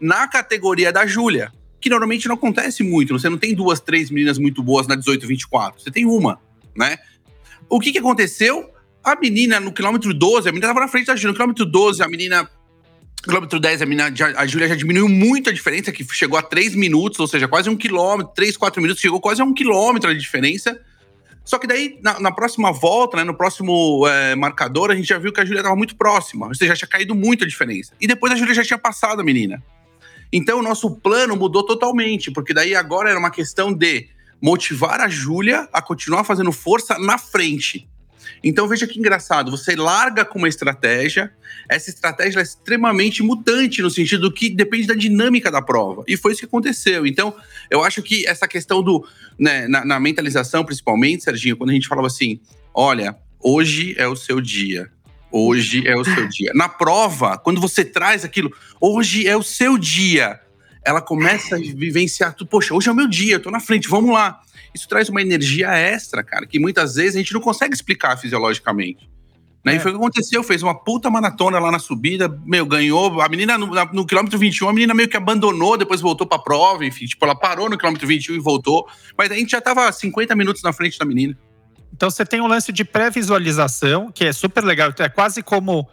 [0.00, 3.16] na categoria da Júlia, que normalmente não acontece muito.
[3.16, 5.74] Você não tem duas, três meninas muito boas na 18-24.
[5.78, 6.40] Você tem uma,
[6.76, 6.98] né?
[7.68, 8.68] O que, que aconteceu?
[9.02, 11.28] A menina, no quilômetro 12, a menina estava na frente da Júlia.
[11.28, 12.50] No quilômetro 12, a menina
[13.22, 16.74] Quilômetro 10, a, menina, a Júlia já diminuiu muito a diferença, que chegou a 3
[16.74, 20.18] minutos, ou seja, quase um quilômetro, 3, 4 minutos, chegou quase a um quilômetro de
[20.18, 20.80] diferença.
[21.44, 25.18] Só que daí, na, na próxima volta, né, no próximo é, marcador, a gente já
[25.18, 27.92] viu que a Júlia estava muito próxima, ou seja, já tinha caído muito a diferença.
[28.00, 29.62] E depois a Júlia já tinha passado a menina.
[30.32, 34.08] Então, o nosso plano mudou totalmente, porque daí agora era uma questão de
[34.40, 37.88] motivar a Júlia a continuar fazendo força na frente.
[38.42, 41.32] Então veja que engraçado, você larga com uma estratégia,
[41.68, 46.02] essa estratégia é extremamente mutante no sentido que depende da dinâmica da prova.
[46.08, 47.06] E foi isso que aconteceu.
[47.06, 47.34] Então,
[47.70, 49.06] eu acho que essa questão do
[49.38, 52.40] né, na, na mentalização, principalmente, Serginho, quando a gente falava assim,
[52.74, 54.90] olha, hoje é o seu dia.
[55.30, 56.50] Hoje é o seu dia.
[56.54, 60.40] Na prova, quando você traz aquilo, hoje é o seu dia,
[60.84, 62.48] ela começa a vivenciar tudo.
[62.48, 64.40] Poxa, hoje é o meu dia, eu tô na frente, vamos lá
[64.74, 69.10] isso traz uma energia extra, cara, que muitas vezes a gente não consegue explicar fisiologicamente.
[69.64, 69.74] Né?
[69.74, 69.76] É.
[69.76, 73.20] E foi o que aconteceu, fez uma puta maratona lá na subida, meu, ganhou.
[73.20, 76.84] A menina no, no quilômetro 21, a menina meio que abandonou, depois voltou pra prova,
[76.84, 78.88] enfim, tipo, ela parou no quilômetro 21 e voltou.
[79.16, 81.36] Mas a gente já tava 50 minutos na frente da menina.
[81.92, 84.92] Então você tem um lance de pré-visualização, que é super legal.
[84.98, 85.86] É quase como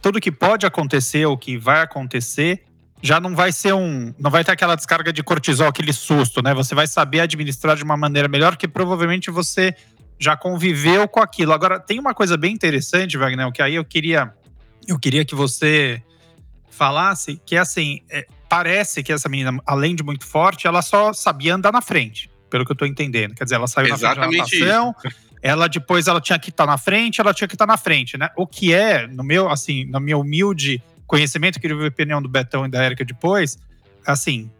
[0.00, 2.64] tudo que pode acontecer, o que vai acontecer,
[3.02, 4.14] já não vai ser um.
[4.18, 6.54] Não vai ter aquela descarga de cortisol, aquele susto, né?
[6.54, 9.74] Você vai saber administrar de uma maneira melhor, que provavelmente você
[10.18, 11.52] já conviveu com aquilo.
[11.52, 14.32] Agora, tem uma coisa bem interessante, Wagner, que aí eu queria,
[14.86, 16.00] eu queria que você
[16.70, 21.12] falasse, que é assim, é, parece que essa menina, além de muito forte, ela só
[21.12, 23.34] sabia andar na frente, pelo que eu tô entendendo.
[23.34, 24.94] Quer dizer, ela saiu Exatamente na frente da natação,
[25.42, 27.76] ela depois ela tinha que estar tá na frente, ela tinha que estar tá na
[27.76, 28.30] frente, né?
[28.36, 32.28] O que é, no meu, assim, na minha humilde conhecimento, queria ver a opinião do
[32.28, 33.58] Betão e da Erika depois.
[34.06, 34.50] Assim,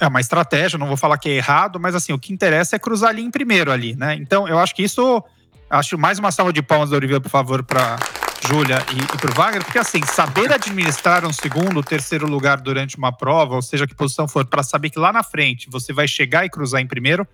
[0.00, 2.78] é uma estratégia, não vou falar que é errado, mas assim, o que interessa é
[2.78, 4.14] cruzar ali em primeiro ali, né?
[4.14, 5.22] Então, eu acho que isso.
[5.68, 7.98] Acho mais uma salva de palmas da Olivia, por favor, para
[8.46, 12.98] Júlia e, e para o Wagner, porque assim, saber administrar um segundo, terceiro lugar durante
[12.98, 16.06] uma prova, ou seja, que posição for, para saber que lá na frente você vai
[16.06, 17.26] chegar e cruzar em primeiro,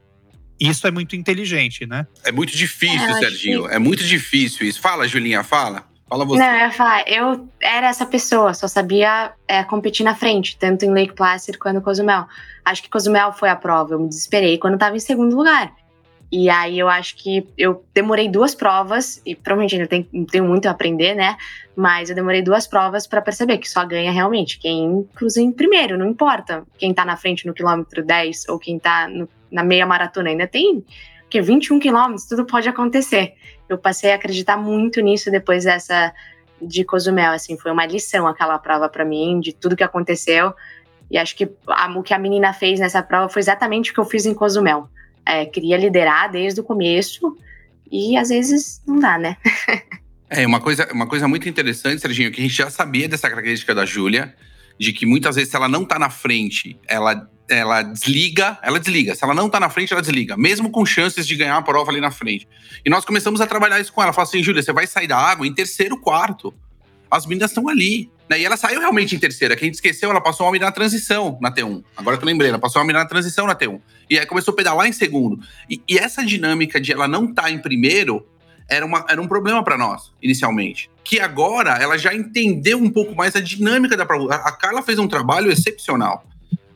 [0.61, 2.07] isso é muito inteligente, né?
[2.25, 3.69] É muito difícil, é, Serginho.
[3.69, 3.75] Que...
[3.75, 4.81] É muito difícil isso.
[4.81, 5.88] Fala, Julinha, fala.
[6.09, 6.39] Fala você.
[6.39, 10.85] Não, eu ia falar, eu era essa pessoa, só sabia é, competir na frente, tanto
[10.85, 12.27] em Lake Placid quanto em Cozumel.
[12.65, 15.75] Acho que Cozumel foi a prova, eu me desesperei quando estava em segundo lugar.
[16.31, 20.67] E aí eu acho que eu demorei duas provas, e provavelmente ainda tenho, tenho muito
[20.67, 21.37] a aprender, né?
[21.77, 25.99] Mas eu demorei duas provas para perceber que só ganha realmente quem cruza em primeiro,
[25.99, 29.87] não importa quem tá na frente no quilômetro 10 ou quem tá no, na meia
[29.87, 30.85] maratona, ainda tem
[31.31, 33.35] que 21 quilômetros, tudo pode acontecer
[33.69, 36.13] eu passei a acreditar muito nisso depois dessa
[36.61, 40.53] de Cozumel, assim, foi uma lição aquela prova para mim, de tudo que aconteceu,
[41.11, 44.01] e acho que a, o que a menina fez nessa prova foi exatamente o que
[44.01, 44.89] eu fiz em Cozumel,
[45.25, 47.37] é, queria liderar desde o começo,
[47.91, 49.37] e às vezes não dá, né?
[50.29, 53.75] é, uma coisa, uma coisa muito interessante, Serginho, que a gente já sabia dessa característica
[53.75, 54.35] da Júlia,
[54.79, 59.15] de que muitas vezes se ela não tá na frente, ela ela desliga, ela desliga.
[59.15, 61.91] Se ela não tá na frente, ela desliga, mesmo com chances de ganhar a prova
[61.91, 62.47] ali na frente.
[62.85, 64.13] E nós começamos a trabalhar isso com ela.
[64.13, 66.55] Fala assim, Júlia, você vai sair da água em terceiro quarto.
[67.11, 68.11] As meninas estão ali.
[68.29, 68.41] Né?
[68.41, 69.57] E ela saiu realmente em terceira.
[69.57, 71.83] Que a gente esqueceu, ela passou uma mina na transição na T1.
[71.97, 73.81] Agora que eu lembrei, ela passou uma mina na transição na T1.
[74.11, 75.41] E aí começou a pedalar em segundo.
[75.69, 78.27] E, e essa dinâmica de ela não estar tá em primeiro
[78.69, 80.91] era, uma, era um problema para nós, inicialmente.
[81.03, 84.35] Que agora ela já entendeu um pouco mais a dinâmica da prova.
[84.35, 86.25] A Carla fez um trabalho excepcional.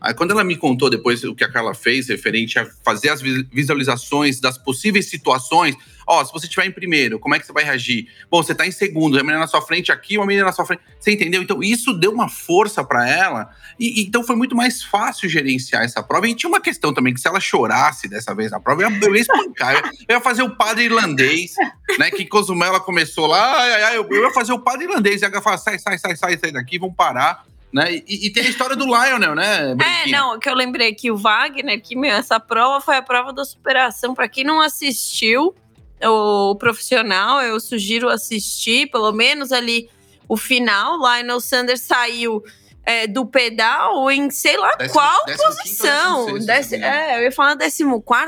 [0.03, 3.22] Aí quando ela me contou depois o que a Carla fez referente a fazer as
[3.22, 7.62] visualizações das possíveis situações, ó, se você estiver em primeiro, como é que você vai
[7.62, 8.09] reagir?
[8.28, 10.66] Bom, você tá em segundo, a menina na sua frente aqui, uma menina na sua
[10.66, 10.82] frente.
[10.98, 11.40] Você entendeu?
[11.40, 13.48] Então isso deu uma força para ela
[13.78, 16.28] e então foi muito mais fácil gerenciar essa prova.
[16.28, 18.98] E tinha uma questão também que se ela chorasse dessa vez na prova, eu ia,
[19.00, 21.55] eu ia espancar, eu ia fazer o padre irlandês,
[21.96, 25.22] né, que Cozumel ela começou lá, ai, ai, eu, eu ia fazer o padre irlandês,
[25.22, 27.44] e ela fala, sai, sai, sai, sai, sai daqui, vamos parar.
[27.72, 28.02] Né?
[28.06, 29.74] E, e, tem a história do Lionel, né?
[30.04, 33.32] É, não, que eu lembrei que o Wagner, que meu, essa prova foi a prova
[33.32, 34.14] da superação.
[34.14, 35.54] Para quem não assistiu
[36.02, 39.88] o profissional, eu sugiro assistir, pelo menos ali
[40.28, 40.98] o final.
[40.98, 42.42] Lionel Sanders saiu
[42.84, 46.38] é, do pedal em sei lá décimo, qual décimo posição.
[46.40, 47.84] Décimo, é, eu ia falar 14,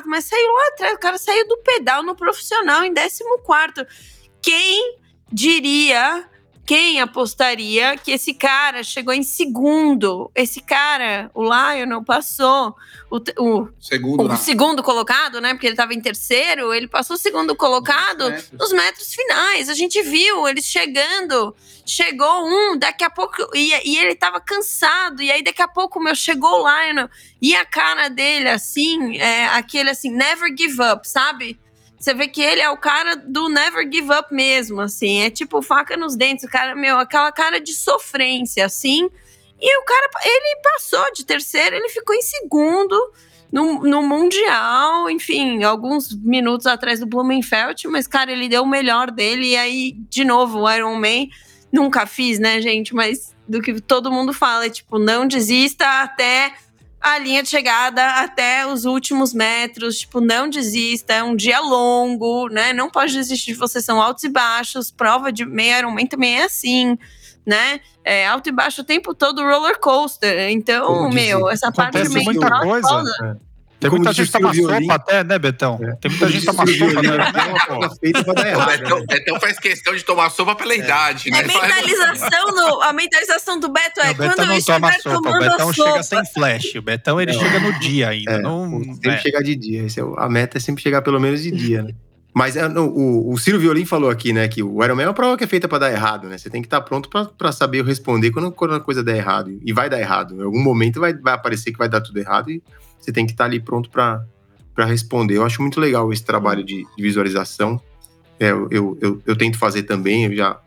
[0.07, 0.95] mas saiu lá atrás.
[0.95, 3.87] O cara saiu do pedal no profissional em 14.
[4.41, 4.99] Quem
[5.33, 6.29] diria
[6.67, 10.31] quem apostaria que esse cara chegou em segundo?
[10.35, 12.75] Esse cara, o Lionel, passou
[13.11, 15.53] o, o, segundo, o segundo colocado, né?
[15.53, 18.53] Porque ele estava em terceiro, ele passou o segundo colocado metros.
[18.53, 19.69] nos metros finais.
[19.69, 21.55] A gente viu eles chegando.
[21.87, 23.37] Chegou um, daqui a pouco.
[23.55, 25.21] E, e ele estava cansado.
[25.21, 27.11] E aí, daqui a pouco, meu, chegou o Lionel.
[27.43, 31.59] E a cara dele, assim, é, aquele assim, never give up, sabe?
[32.05, 35.23] Você vê que ele é o cara do never give up mesmo, assim.
[35.23, 39.09] É tipo faca nos dentes, o cara, meu, aquela cara de sofrência, assim.
[39.59, 42.95] E o cara, ele passou de terceiro, ele ficou em segundo
[43.51, 49.11] no, no Mundial, enfim, alguns minutos atrás do Blumenfeld, mas, cara, ele deu o melhor
[49.11, 49.53] dele.
[49.53, 51.29] E aí, de novo, o Iron Man,
[51.73, 52.95] nunca fiz, né, gente?
[52.95, 56.53] Mas do que todo mundo fala, é tipo, não desista até
[57.05, 59.99] a linha de chegada até os últimos metros.
[59.99, 62.73] Tipo, não desista, é um dia longo, né?
[62.73, 64.91] Não pode desistir de você, são altos e baixos.
[64.91, 66.99] Prova de meia Ironman também é assim,
[67.45, 67.81] né?
[68.03, 70.51] É alto e baixo o tempo todo roller coaster.
[70.51, 73.39] Então, meu, essa parte também muita coisa.
[73.85, 75.79] Tem muita gente que toma sopa até, né, Betão?
[75.83, 75.95] É.
[75.97, 78.57] Tem muita gente que toma sopa, né?
[78.57, 80.79] o Betão, Betão faz questão de tomar sopa pela é.
[80.79, 81.41] idade, né?
[81.41, 85.31] É mentalização no, a mentalização do Beto é não, quando Betão não toma sopa.
[85.31, 86.75] O Betão chega sem flash.
[86.77, 88.33] O Betão ele chega no dia ainda.
[88.33, 89.19] É, não, sempre é.
[89.19, 89.83] chegar de dia.
[89.83, 91.93] É a meta é sempre chegar pelo menos de dia, né?
[92.35, 95.37] Mas não, o, o Ciro Violim falou aqui, né, que o Ironman é uma prova
[95.37, 96.37] que é feita para dar errado, né?
[96.37, 99.57] Você tem que estar tá pronto para saber responder quando, quando a coisa der errado.
[99.65, 100.35] E vai dar errado.
[100.35, 102.61] Em algum momento vai, vai aparecer que vai dar tudo errado e
[103.05, 104.25] você tem que estar tá ali pronto para
[104.87, 105.37] responder.
[105.37, 107.81] Eu acho muito legal esse trabalho de, de visualização.
[108.41, 110.61] É, eu, eu, eu, tento fazer também, eu já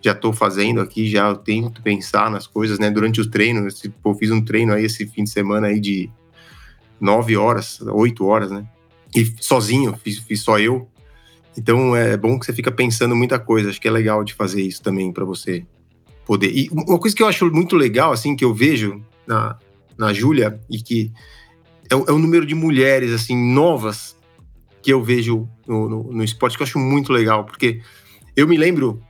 [0.00, 2.90] já estou fazendo aqui, já tento pensar nas coisas, né?
[2.90, 3.66] Durante o treino,
[4.04, 6.10] eu fiz um treino aí esse fim de semana aí de
[7.00, 8.66] nove horas, oito horas, né?
[9.14, 10.86] E sozinho, fiz, fiz só eu.
[11.56, 13.70] Então é bom que você fica pensando muita coisa.
[13.70, 15.64] Acho que é legal de fazer isso também para você
[16.26, 16.50] poder.
[16.54, 19.56] E uma coisa que eu acho muito legal, assim, que eu vejo na,
[19.96, 21.12] na Júlia e que
[21.90, 24.16] é o, é o, número de mulheres, assim, novas
[24.82, 27.80] que eu vejo no, no, no, esporte, que eu acho muito legal, porque
[28.36, 29.02] eu me lembro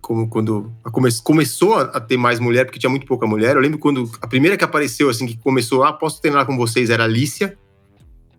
[0.00, 3.78] como quando come, começou a ter mais mulher, porque tinha muito pouca mulher, eu lembro
[3.78, 7.06] quando a primeira que apareceu, assim, que começou, ah, posso treinar com vocês, era a
[7.06, 7.56] Alicia,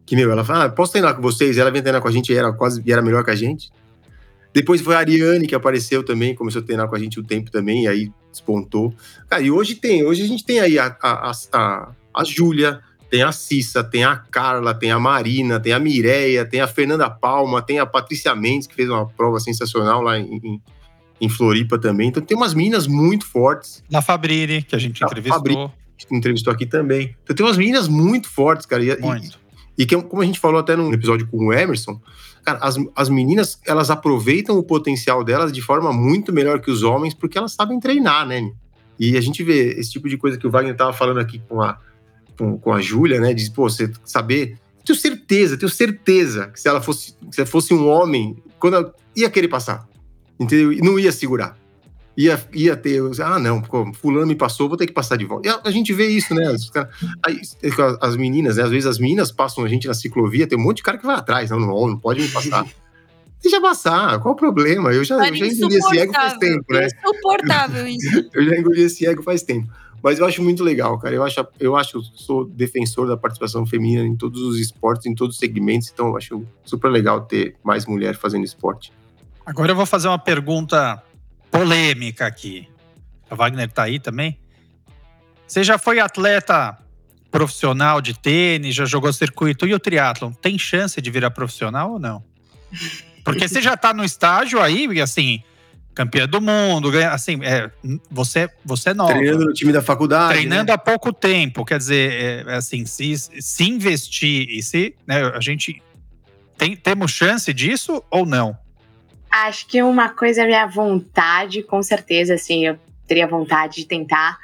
[0.05, 2.31] que, meu, ela fala, ah, posso treinar com vocês, ela vem treinar com a gente
[2.31, 3.71] e era quase, e era melhor que a gente.
[4.53, 7.25] Depois foi a Ariane que apareceu também, começou a treinar com a gente o um
[7.25, 8.93] tempo também, e aí despontou.
[9.27, 12.79] Cara, e hoje tem, hoje a gente tem aí a, a, a, a Júlia,
[13.15, 17.09] tem a Cissa, tem a Carla, tem a Marina, tem a Mireia, tem a Fernanda
[17.09, 20.61] Palma, tem a Patrícia Mendes, que fez uma prova sensacional lá em,
[21.21, 22.09] em, Floripa também.
[22.09, 23.81] Então tem umas meninas muito fortes.
[23.89, 25.37] Na Fabrini, que a gente a entrevistou.
[25.37, 27.15] Fabrini, que entrevistou aqui também.
[27.23, 28.83] Então tem umas meninas muito fortes, cara.
[28.83, 29.39] E, muito.
[29.77, 31.97] E, e que, como a gente falou até no episódio com o Emerson,
[32.43, 36.83] cara, as, as meninas, elas aproveitam o potencial delas de forma muito melhor que os
[36.83, 38.51] homens, porque elas sabem treinar, né?
[38.99, 41.61] E a gente vê esse tipo de coisa que o Wagner tava falando aqui com
[41.61, 41.79] a
[42.37, 43.33] com, com a Júlia, né?
[43.33, 44.57] De, pô, você saber.
[44.83, 49.29] Tenho certeza, tenho certeza que se ela fosse, se fosse um homem, quando ela, ia
[49.29, 49.87] querer passar.
[50.39, 50.71] Entendeu?
[50.71, 51.57] E não ia segurar.
[52.17, 55.49] Ia, ia ter, ah, não, pô, fulano me passou, vou ter que passar de volta.
[55.49, 56.45] E a, a gente vê isso, né?
[56.47, 56.71] As,
[57.25, 57.41] aí,
[58.01, 58.63] as meninas, né?
[58.63, 61.05] Às vezes as meninas passam a gente na ciclovia, tem um monte de cara que
[61.05, 62.65] vai atrás, não, não, não pode me passar.
[63.43, 64.91] Deixa passar, qual o problema?
[64.93, 66.87] Eu já, eu já engoli esse ego faz tempo, né?
[66.87, 68.29] Insuportável isso.
[68.33, 69.69] eu já engoli esse ego faz tempo.
[70.05, 71.15] Mas eu acho muito legal, cara.
[71.15, 75.33] Eu acho, eu acho, sou defensor da participação feminina em todos os esportes, em todos
[75.35, 75.89] os segmentos.
[75.91, 78.93] Então, eu acho super legal ter mais mulher fazendo esporte.
[79.43, 81.01] Agora eu vou fazer uma pergunta
[81.49, 82.69] polêmica aqui.
[83.27, 84.39] A Wagner tá aí também?
[85.47, 86.77] Você já foi atleta
[87.31, 90.31] profissional de tênis, já jogou circuito e o triatlon?
[90.33, 92.23] Tem chance de virar profissional ou não?
[93.23, 95.41] Porque você já tá no estágio aí, assim,
[95.95, 97.71] campeã do mundo, assim, é,
[98.11, 99.13] você, você é nova.
[99.13, 100.33] Treinando no time da faculdade.
[100.33, 100.73] Treinando né?
[100.73, 105.39] há pouco tempo, quer dizer, é, é, assim, se, se investir e se, né, a
[105.39, 105.81] gente
[106.57, 108.57] tem, temos chance disso ou não?
[109.31, 112.77] Acho que uma coisa é minha vontade, com certeza, assim, eu
[113.07, 114.37] teria vontade de tentar,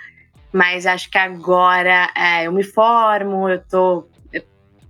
[0.54, 4.08] mas acho que agora é, eu me formo, eu tô.
[4.32, 4.44] Eu,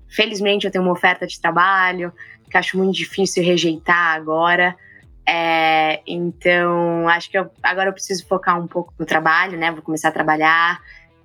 [0.07, 2.11] felizmente eu tenho uma oferta de trabalho,
[2.49, 4.75] que acho muito difícil rejeitar agora.
[5.25, 9.71] É, então, acho que eu, agora eu preciso focar um pouco no trabalho, né?
[9.71, 10.81] Vou começar a trabalhar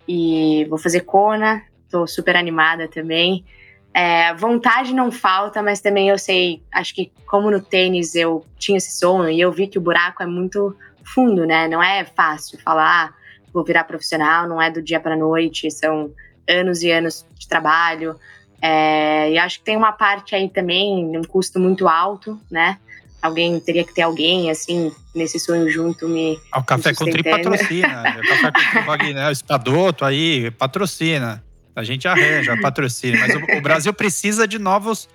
[0.07, 3.45] e vou fazer Kona, tô super animada também.
[3.93, 8.77] É, vontade não falta, mas também eu sei, acho que como no tênis eu tinha
[8.77, 11.67] esse sonho e eu vi que o buraco é muito fundo, né?
[11.67, 13.15] Não é fácil falar, ah,
[13.53, 16.13] vou virar profissional, não é do dia para noite, são
[16.47, 18.19] anos e anos de trabalho.
[18.61, 22.79] É, e acho que tem uma parte aí também, um custo muito alto, né?
[23.27, 26.39] Alguém teria que ter alguém assim nesse sonho junto me.
[26.53, 28.17] Ah, o Café com Tri patrocina.
[28.19, 31.45] o Café Wagner, o Espadoto aí patrocina.
[31.75, 33.19] A gente arranja, patrocina.
[33.19, 35.09] Mas o, o, Brasil precisa de novos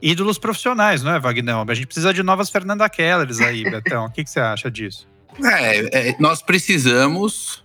[0.00, 1.56] ídolos profissionais, não é, Wagner?
[1.68, 4.06] A gente precisa de novas Fernanda Kellers aí, Betão.
[4.06, 5.06] O que, que você acha disso?
[5.44, 7.62] É, é nós precisamos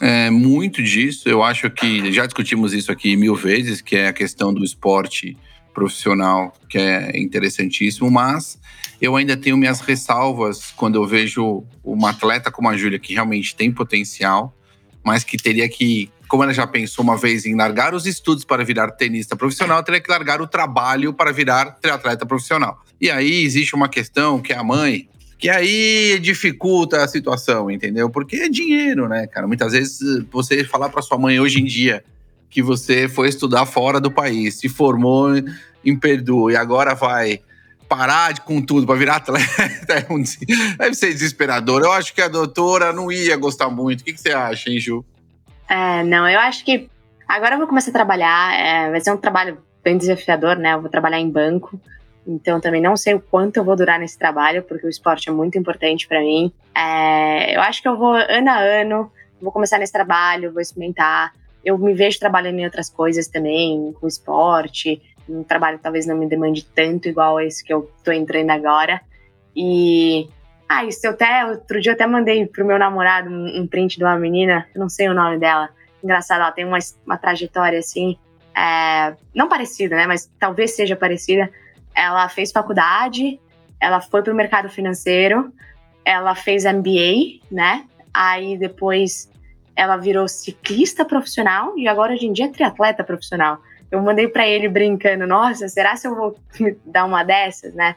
[0.00, 1.28] é, muito disso.
[1.28, 5.36] Eu acho que já discutimos isso aqui mil vezes, que é a questão do esporte
[5.74, 8.58] profissional, que é interessantíssimo, mas
[9.00, 13.54] eu ainda tenho minhas ressalvas quando eu vejo uma atleta como a Júlia, que realmente
[13.54, 14.54] tem potencial,
[15.04, 18.62] mas que teria que como ela já pensou uma vez em largar os estudos para
[18.62, 22.84] virar tenista profissional, teria que largar o trabalho para virar triatleta profissional.
[23.00, 28.10] E aí existe uma questão que é a mãe, que aí dificulta a situação, entendeu?
[28.10, 29.46] Porque é dinheiro, né, cara?
[29.46, 32.04] Muitas vezes você falar para sua mãe hoje em dia
[32.50, 35.30] que você foi estudar fora do país, se formou
[35.84, 37.40] em Perdue e agora vai
[37.88, 39.46] parar com tudo para virar atleta,
[39.88, 41.82] é deve ser desesperador.
[41.82, 44.02] Eu acho que a doutora não ia gostar muito.
[44.02, 45.04] O que, que você acha, hein, Ju?
[45.68, 46.88] É, não, eu acho que
[47.26, 50.74] agora eu vou começar a trabalhar, é, vai ser um trabalho bem desafiador, né?
[50.74, 51.80] Eu vou trabalhar em banco,
[52.26, 55.32] então também não sei o quanto eu vou durar nesse trabalho, porque o esporte é
[55.32, 56.52] muito importante para mim.
[56.74, 59.10] É, eu acho que eu vou ano a ano,
[59.40, 61.32] vou começar nesse trabalho, vou experimentar.
[61.64, 66.26] Eu me vejo trabalhando em outras coisas também, com esporte, um trabalho talvez não me
[66.26, 69.00] demande tanto igual esse que eu tô entrando agora.
[69.54, 70.28] E
[70.68, 73.96] ah, isso eu até, outro dia eu até mandei pro meu namorado um, um print
[73.96, 75.70] de uma menina, eu não sei o nome dela.
[76.02, 78.16] Engraçado, ela tem uma, uma trajetória assim,
[78.56, 80.06] é, não parecida, né?
[80.06, 81.50] Mas talvez seja parecida.
[81.94, 83.40] Ela fez faculdade,
[83.80, 85.52] ela foi pro mercado financeiro,
[86.04, 87.84] ela fez MBA, né?
[88.12, 89.30] Aí depois
[89.78, 93.60] ela virou ciclista profissional e agora hoje em dia é triatleta profissional.
[93.88, 96.36] Eu mandei para ele brincando, nossa, será se eu vou
[96.84, 97.94] dar uma dessas, né?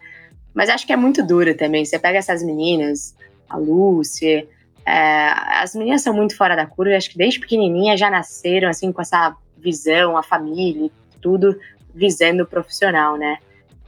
[0.54, 1.84] Mas acho que é muito dura também.
[1.84, 3.16] Você pega essas meninas,
[3.50, 4.48] a Lúcia,
[4.86, 6.96] é, as meninas são muito fora da curva.
[6.96, 11.60] Acho que desde pequenininha já nasceram assim com essa visão, a família, tudo
[11.96, 13.40] visando o profissional, né?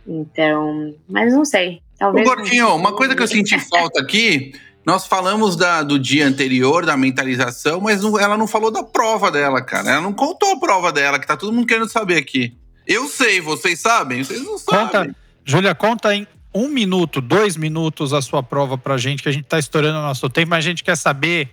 [0.07, 1.83] Então, mas não sei.
[1.99, 2.27] Talvez.
[2.27, 4.51] Ô, Gordinho, uma coisa que eu senti falta aqui.
[4.85, 9.31] Nós falamos da, do dia anterior, da mentalização, mas não, ela não falou da prova
[9.31, 9.91] dela, cara.
[9.91, 12.57] Ela não contou a prova dela, que tá todo mundo querendo saber aqui.
[12.85, 14.23] Eu sei, vocês sabem?
[14.23, 14.85] Vocês não sabem.
[14.85, 15.15] Conta,
[15.45, 19.45] Júlia, conta em um minuto, dois minutos a sua prova pra gente, que a gente
[19.45, 21.49] tá estourando o nosso tempo, mas a gente quer saber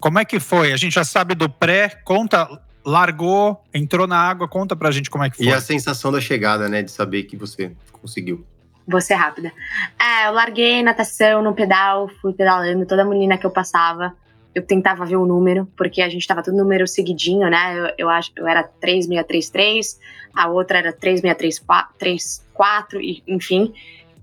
[0.00, 0.72] como é que foi.
[0.72, 2.48] A gente já sabe do pré, conta,
[2.84, 5.46] largou, entrou na água, conta pra gente como é que foi.
[5.46, 8.44] E a sensação da chegada, né, de saber que você conseguiu.
[8.86, 9.50] Vou ser rápida.
[9.98, 14.14] É, eu larguei natação no pedal, fui pedalando, toda menina que eu passava,
[14.54, 17.78] eu tentava ver o número, porque a gente tava todo número seguidinho, né?
[17.78, 19.98] Eu, eu acho eu era 3633,
[20.34, 23.74] a outra era 3634, enfim.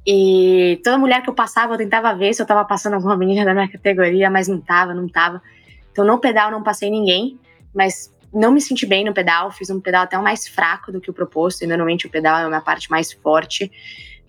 [0.06, 3.44] E toda mulher que eu passava, eu tentava ver se eu tava passando alguma menina
[3.44, 5.42] da minha categoria, mas não tava, não tava.
[5.92, 7.38] Então no pedal não passei ninguém,
[7.74, 11.10] mas não me senti bem no pedal, fiz um pedal até mais fraco do que
[11.10, 13.70] o proposto, e normalmente o pedal é a minha parte mais forte.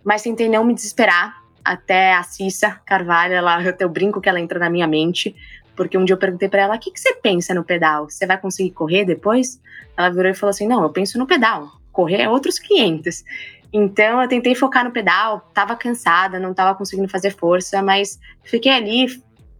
[0.04, 4.58] Mas tentei não me desesperar, até a Cissa Carvalho, ela, eu brinco que ela entra
[4.58, 5.34] na minha mente,
[5.76, 8.08] porque um dia eu perguntei para ela: o que, que você pensa no pedal?
[8.08, 9.60] Você vai conseguir correr depois?
[9.96, 13.24] Ela virou e falou assim: não, eu penso no pedal, correr é outros 500.
[13.72, 18.72] Então eu tentei focar no pedal, tava cansada, não tava conseguindo fazer força, mas fiquei
[18.72, 19.06] ali,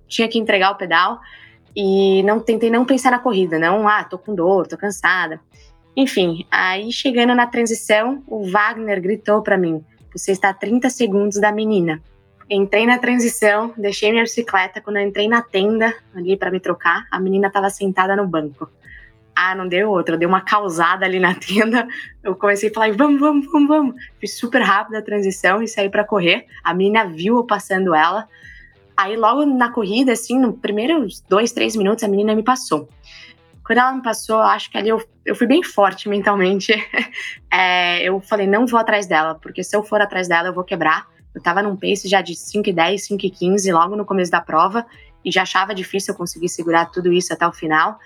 [0.07, 1.19] tinha que entregar o pedal
[1.75, 5.41] e não tentei não pensar na corrida, não, ah, tô com dor, tô cansada.
[5.97, 9.83] Enfim, aí chegando na transição, o Wagner gritou para mim:
[10.15, 12.03] "Você está a 30 segundos da menina".
[12.51, 14.81] Entrei na transição, deixei minha bicicleta.
[14.81, 18.71] Quando entrei na tenda ali para me trocar, a menina estava sentada no banco.
[19.35, 21.89] Ah, não deu outra, deu uma causada ali na tenda.
[22.23, 23.95] Eu comecei a falar: vamos, vamos, vamos, vamos.
[24.21, 26.47] Fiz super rápido a transição e saí para correr.
[26.63, 28.29] A menina viu eu passando ela.
[28.95, 32.89] Aí, logo na corrida, assim, no primeiros dois, três minutos, a menina me passou.
[33.65, 36.73] Quando ela me passou, acho que ali eu, eu fui bem forte mentalmente.
[37.51, 40.65] é, eu falei: não vou atrás dela, porque se eu for atrás dela, eu vou
[40.65, 41.07] quebrar.
[41.35, 44.85] Eu tava num pace já de 5,10, 5,15 logo no começo da prova
[45.25, 47.99] e já achava difícil eu conseguir segurar tudo isso até o final.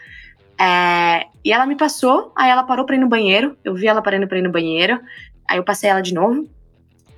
[0.58, 4.00] É, e ela me passou, aí ela parou pra ir no banheiro, eu vi ela
[4.00, 5.00] parando pra ir no banheiro,
[5.48, 6.48] aí eu passei ela de novo,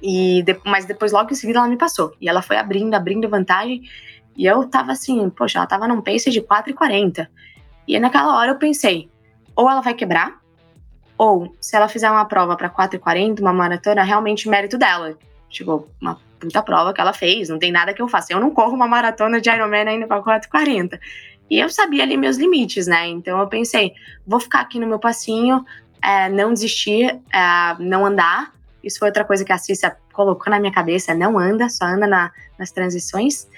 [0.02, 2.12] e de, mas depois logo em seguida ela me passou.
[2.20, 3.82] E ela foi abrindo, abrindo vantagem,
[4.36, 7.28] e eu tava assim, poxa, ela tava num pace de 4,40.
[7.88, 9.10] E naquela hora eu pensei,
[9.56, 10.38] ou ela vai quebrar,
[11.16, 15.16] ou se ela fizer uma prova para 4,40, uma maratona, realmente mérito dela.
[15.48, 18.32] Tipo, uma puta prova que ela fez, não tem nada que eu faça.
[18.32, 21.00] Eu não corro uma maratona de Ironman ainda para 4,40.
[21.50, 23.08] E eu sabia ali meus limites, né?
[23.08, 23.94] Então eu pensei,
[24.26, 25.64] vou ficar aqui no meu passinho,
[26.02, 28.52] é, não desistir, é, não andar.
[28.84, 32.06] Isso foi outra coisa que a Cissa colocou na minha cabeça, não anda, só anda
[32.06, 33.48] na, nas transições.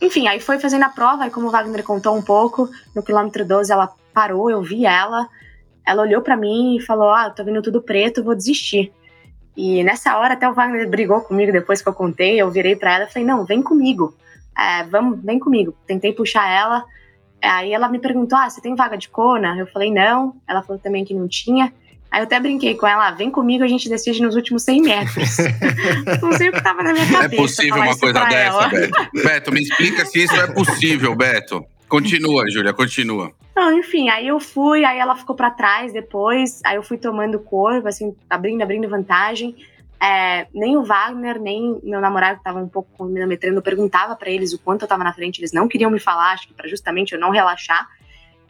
[0.00, 3.44] Enfim, aí foi fazendo a prova, e como o Wagner contou um pouco, no quilômetro
[3.44, 5.28] 12 ela parou, eu vi ela,
[5.86, 8.92] ela olhou para mim e falou: Ah, tô vendo tudo preto, vou desistir.
[9.56, 12.94] E nessa hora até o Wagner brigou comigo depois que eu contei, eu virei para
[12.94, 14.16] ela e falei, não, vem comigo,
[14.56, 15.74] é, vamos, vem comigo.
[15.86, 16.84] Tentei puxar ela,
[17.42, 19.56] aí ela me perguntou, ah, você tem vaga de Kona?
[19.58, 21.72] Eu falei, não, ela falou também que não tinha.
[22.10, 24.82] Aí eu até brinquei com ela, ah, vem comigo, a gente decide nos últimos 100
[24.82, 25.36] metros.
[26.20, 27.34] não sei o que tava na minha é cabeça.
[27.34, 28.68] É possível uma coisa dessa, ela.
[28.68, 29.10] Beto?
[29.14, 31.64] Beto, me explica se isso é possível, Beto.
[31.88, 33.32] Continua, Júlia, continua.
[33.54, 37.38] Não, enfim, aí eu fui, aí ela ficou para trás depois, aí eu fui tomando
[37.38, 39.54] corpo, assim, abrindo, abrindo vantagem.
[40.02, 44.30] É, nem o Wagner, nem meu namorado que tava um pouco cronometrando, eu perguntava para
[44.30, 46.66] eles o quanto eu tava na frente, eles não queriam me falar, acho que para
[46.66, 47.86] justamente eu não relaxar.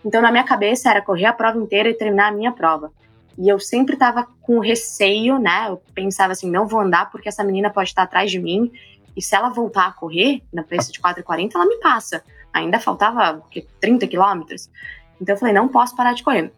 [0.04, 2.92] Então, na minha cabeça era correr a prova inteira e terminar a minha prova.
[3.40, 5.70] E eu sempre tava com receio, né?
[5.70, 8.70] Eu pensava assim, não vou andar porque essa menina pode estar atrás de mim.
[9.16, 12.22] E se ela voltar a correr na preço de 4,40, ela me passa.
[12.52, 13.42] Ainda faltava
[13.80, 14.70] 30 quilômetros.
[15.18, 16.52] Então eu falei, não posso parar de correr.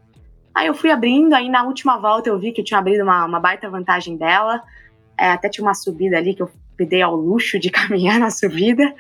[0.53, 3.27] Aí eu fui abrindo, aí na última volta eu vi que eu tinha abrido uma,
[3.27, 4.61] uma baita vantagem dela.
[5.17, 8.31] É, até tinha uma subida ali que eu me dei ao luxo de caminhar na
[8.33, 8.93] subida.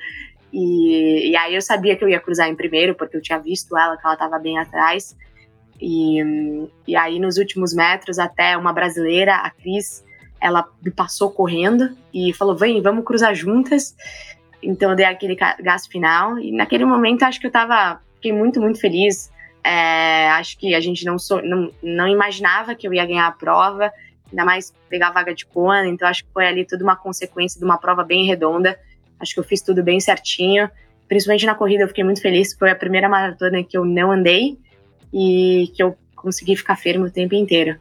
[0.52, 3.76] E, e, aí eu sabia que eu ia cruzar em primeiro, porque eu tinha visto
[3.76, 5.16] ela, que ela estava bem atrás.
[5.84, 10.04] E, e aí nos últimos metros, até uma brasileira, a Cris,
[10.40, 13.96] ela me passou correndo e falou: vem, vamos cruzar juntas.
[14.62, 16.38] Então eu dei aquele gás final.
[16.38, 18.00] E naquele momento acho que eu tava.
[18.14, 19.32] Fiquei muito, muito feliz.
[19.64, 23.32] É, acho que a gente não, so, não, não imaginava que eu ia ganhar a
[23.32, 23.92] prova,
[24.30, 27.58] ainda mais pegar a vaga de Kona, então acho que foi ali tudo uma consequência
[27.58, 28.78] de uma prova bem redonda.
[29.18, 30.70] Acho que eu fiz tudo bem certinho.
[31.08, 34.58] Principalmente na corrida eu fiquei muito feliz, foi a primeira maratona que eu não andei
[35.12, 37.78] e que eu consegui ficar firme o tempo inteiro.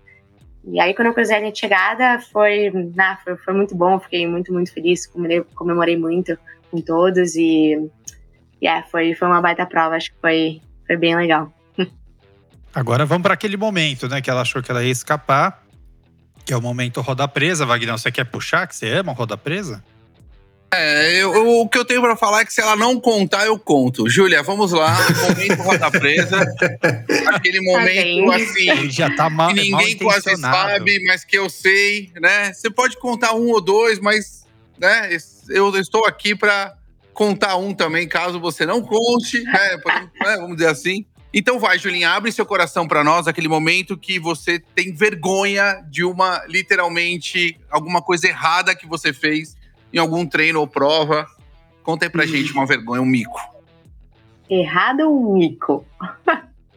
[0.63, 3.99] E aí, quando eu cruzei a linha de chegada, foi, nah, foi, foi, muito bom,
[3.99, 6.37] fiquei muito, muito feliz, comemorei, comemorei muito
[6.69, 7.89] com todos e
[8.61, 11.51] yeah, foi, foi uma baita prova, acho que foi, foi bem legal.
[12.73, 14.21] Agora vamos para aquele momento, né?
[14.21, 15.63] Que ela achou que ela ia escapar,
[16.45, 17.65] que é o momento roda presa.
[17.65, 18.67] Wagner, você quer puxar?
[18.67, 19.83] Que você ama roda presa?
[20.73, 23.45] É, eu, eu, o que eu tenho para falar é que se ela não contar,
[23.45, 24.09] eu conto.
[24.09, 24.97] Júlia, vamos lá.
[25.27, 26.45] Momento roda presa.
[27.27, 28.69] Aquele momento assim.
[28.69, 32.53] Ele já tá mal, que ninguém mal quase sabe, mas que eu sei, né?
[32.53, 34.47] Você pode contar um ou dois, mas
[34.79, 35.09] né,
[35.49, 36.73] eu estou aqui para
[37.13, 39.77] contar um também, caso você não conte, né,
[40.21, 41.05] né, vamos dizer assim.
[41.33, 46.03] Então vai, Julinha, abre seu coração para nós, aquele momento que você tem vergonha de
[46.03, 49.55] uma, literalmente, alguma coisa errada que você fez
[49.93, 51.27] em algum treino ou prova.
[51.83, 53.39] Conta aí pra gente uma vergonha, um mico.
[54.49, 55.85] Errada ou mico?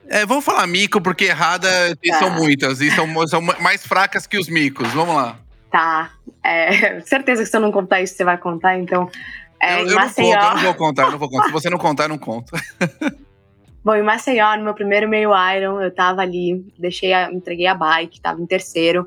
[0.08, 2.18] É, vamos falar mico, porque errada tá.
[2.18, 4.88] são muitas, e são, são mais fracas que os micos.
[4.92, 5.38] Vamos lá.
[5.70, 6.10] Tá.
[6.42, 9.10] É, certeza que se eu não contar isso, você vai contar, então.
[9.60, 11.46] É, eu, eu não conto, eu não vou contar, eu não vou contar.
[11.46, 12.52] Se você não contar, eu não conto.
[13.84, 17.74] Bom, em Maceió, no meu primeiro meio Iron, eu tava ali, deixei a, entreguei a
[17.74, 19.06] bike, tava em terceiro.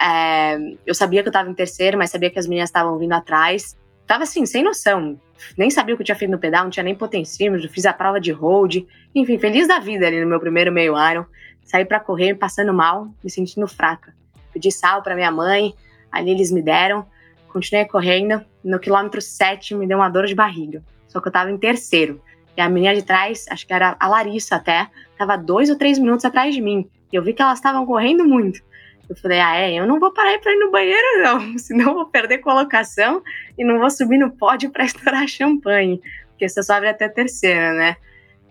[0.00, 3.12] É, eu sabia que eu tava em terceiro, mas sabia que as meninas estavam vindo
[3.12, 3.76] atrás.
[4.06, 5.20] Tava assim, sem noção.
[5.56, 7.92] Nem sabia o que eu tinha feito no pedal, não tinha nem potencímetro, fiz a
[7.92, 8.76] prova de hold.
[9.14, 11.24] Enfim, feliz da vida ali no meu primeiro meio Iron.
[11.62, 14.14] Saí para correr, passando mal, me sentindo fraca.
[14.52, 15.74] Pedi sal para minha mãe.
[16.10, 17.06] Ali eles me deram,
[17.52, 18.42] continuei correndo.
[18.64, 20.82] No quilômetro 7 me deu uma dor de barriga.
[21.06, 22.22] Só que eu tava em terceiro.
[22.56, 25.98] E a menina de trás, acho que era a Larissa até, tava dois ou três
[25.98, 26.88] minutos atrás de mim.
[27.12, 28.60] E eu vi que elas estavam correndo muito.
[29.08, 31.56] Eu falei, ah, é, eu não vou parar pra ir no banheiro, não.
[31.58, 33.22] Senão vou perder colocação
[33.56, 36.00] e não vou subir no pódio para estourar champanhe.
[36.30, 37.96] Porque você sobe até terceira, né?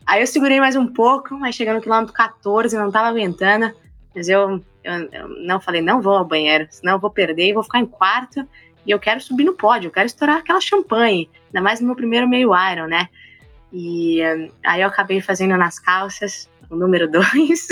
[0.06, 3.72] Aí eu segurei mais um pouco, mas chegando no quilômetro 14, não tava aguentando.
[4.16, 7.54] Mas eu, eu, eu, não falei, não vou ao banheiro, senão eu vou perder e
[7.54, 8.48] vou ficar em quarto.
[8.86, 11.30] E eu quero subir no pódio, eu quero estourar aquela champanhe.
[11.48, 13.10] Ainda mais no meu primeiro meio Iron, né?
[13.72, 17.28] E um, aí eu acabei fazendo nas calças, o número 2,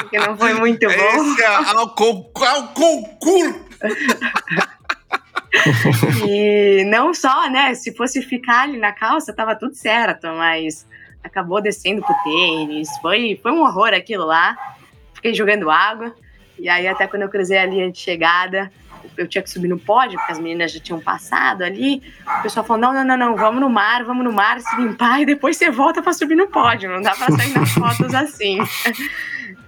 [0.00, 0.92] porque não foi muito bom.
[0.92, 3.68] Esse é o concurso!
[6.28, 7.74] e não só, né?
[7.74, 10.86] Se fosse ficar ali na calça, tava tudo certo, mas
[11.22, 12.88] acabou descendo pro tênis.
[13.00, 14.56] Foi, foi um horror aquilo lá.
[15.14, 16.14] Fiquei jogando água.
[16.58, 18.70] E aí, até quando eu cruzei a linha de chegada,
[19.18, 22.02] eu tinha que subir no pódio, porque as meninas já tinham passado ali.
[22.38, 25.20] O pessoal falou: não, não, não, não, vamos no mar, vamos no mar, se limpar
[25.20, 26.90] e depois você volta para subir no pódio.
[26.90, 28.58] Não dá para sair nas fotos assim.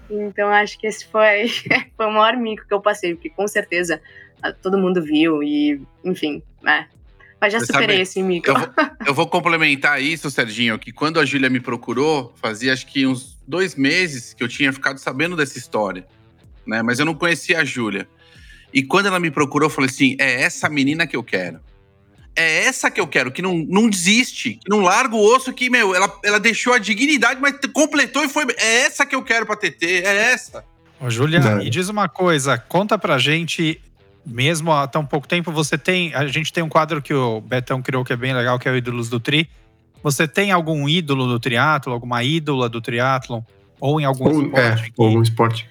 [0.09, 1.49] então acho que esse foi,
[1.97, 4.01] foi o maior mico que eu passei, porque com certeza
[4.63, 6.87] todo mundo viu e, enfim, né?
[7.41, 8.51] Mas já Você superei sabe, esse mico.
[8.51, 8.69] Eu vou,
[9.07, 13.39] eu vou, complementar isso, Serginho, que quando a Júlia me procurou, fazia acho que uns
[13.49, 16.07] dois meses que eu tinha ficado sabendo dessa história,
[16.67, 16.83] né?
[16.83, 18.07] Mas eu não conhecia a Júlia.
[18.73, 21.61] E quando ela me procurou, eu falei assim: é essa menina que eu quero.
[22.37, 25.69] É essa que eu quero, que não, não desiste, que não larga o osso, que,
[25.69, 28.47] meu, ela, ela deixou a dignidade, mas completou e foi.
[28.57, 30.65] É essa que eu quero pra TT, é essa.
[31.01, 33.81] Ô, Julia, e diz uma coisa, conta pra gente,
[34.25, 36.15] mesmo há tão pouco tempo, você tem.
[36.15, 38.73] A gente tem um quadro que o Betão criou que é bem legal, que é
[38.73, 39.49] o Ídolos do Tri.
[40.03, 43.45] Você tem algum ídolo do triatlo, alguma ídola do triatlo
[43.79, 44.83] Ou em algum ou, esporte?
[44.83, 44.93] É, que...
[44.97, 45.69] algum esporte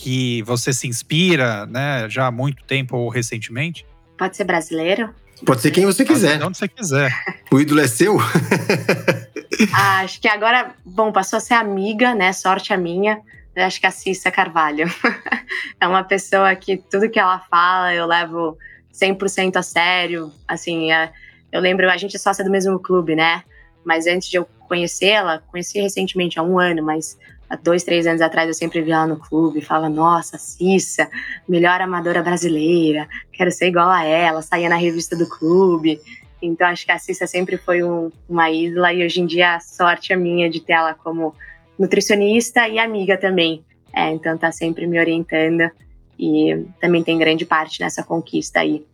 [0.00, 3.84] que você se inspira, né, já há muito tempo ou recentemente?
[4.16, 5.12] Pode ser brasileiro?
[5.44, 6.42] Pode ser quem você quiser.
[6.42, 7.12] Onde você quiser.
[7.52, 8.16] O ídolo é seu?
[9.74, 12.32] ah, acho que agora, bom, passou a ser amiga, né?
[12.32, 13.20] Sorte a minha.
[13.54, 14.86] Eu acho que a Cissa Carvalho.
[15.80, 18.56] é uma pessoa que tudo que ela fala eu levo
[18.92, 20.32] 100% a sério.
[20.46, 21.12] Assim, é,
[21.50, 23.42] eu lembro, a gente é sócia do mesmo clube, né?
[23.84, 27.18] Mas antes de eu conhecê-la, conheci recentemente, há um ano, mas
[27.48, 31.08] há dois, três anos atrás eu sempre via ela no clube, falava, nossa, Cissa,
[31.48, 36.00] melhor amadora brasileira, quero ser igual a ela, saía na revista do clube.
[36.40, 39.60] Então acho que a Cissa sempre foi um, uma ídola e hoje em dia a
[39.60, 41.34] sorte é minha de ter ela como
[41.78, 43.64] nutricionista e amiga também.
[43.94, 45.70] É, então tá sempre me orientando
[46.18, 48.84] e também tem grande parte nessa conquista aí.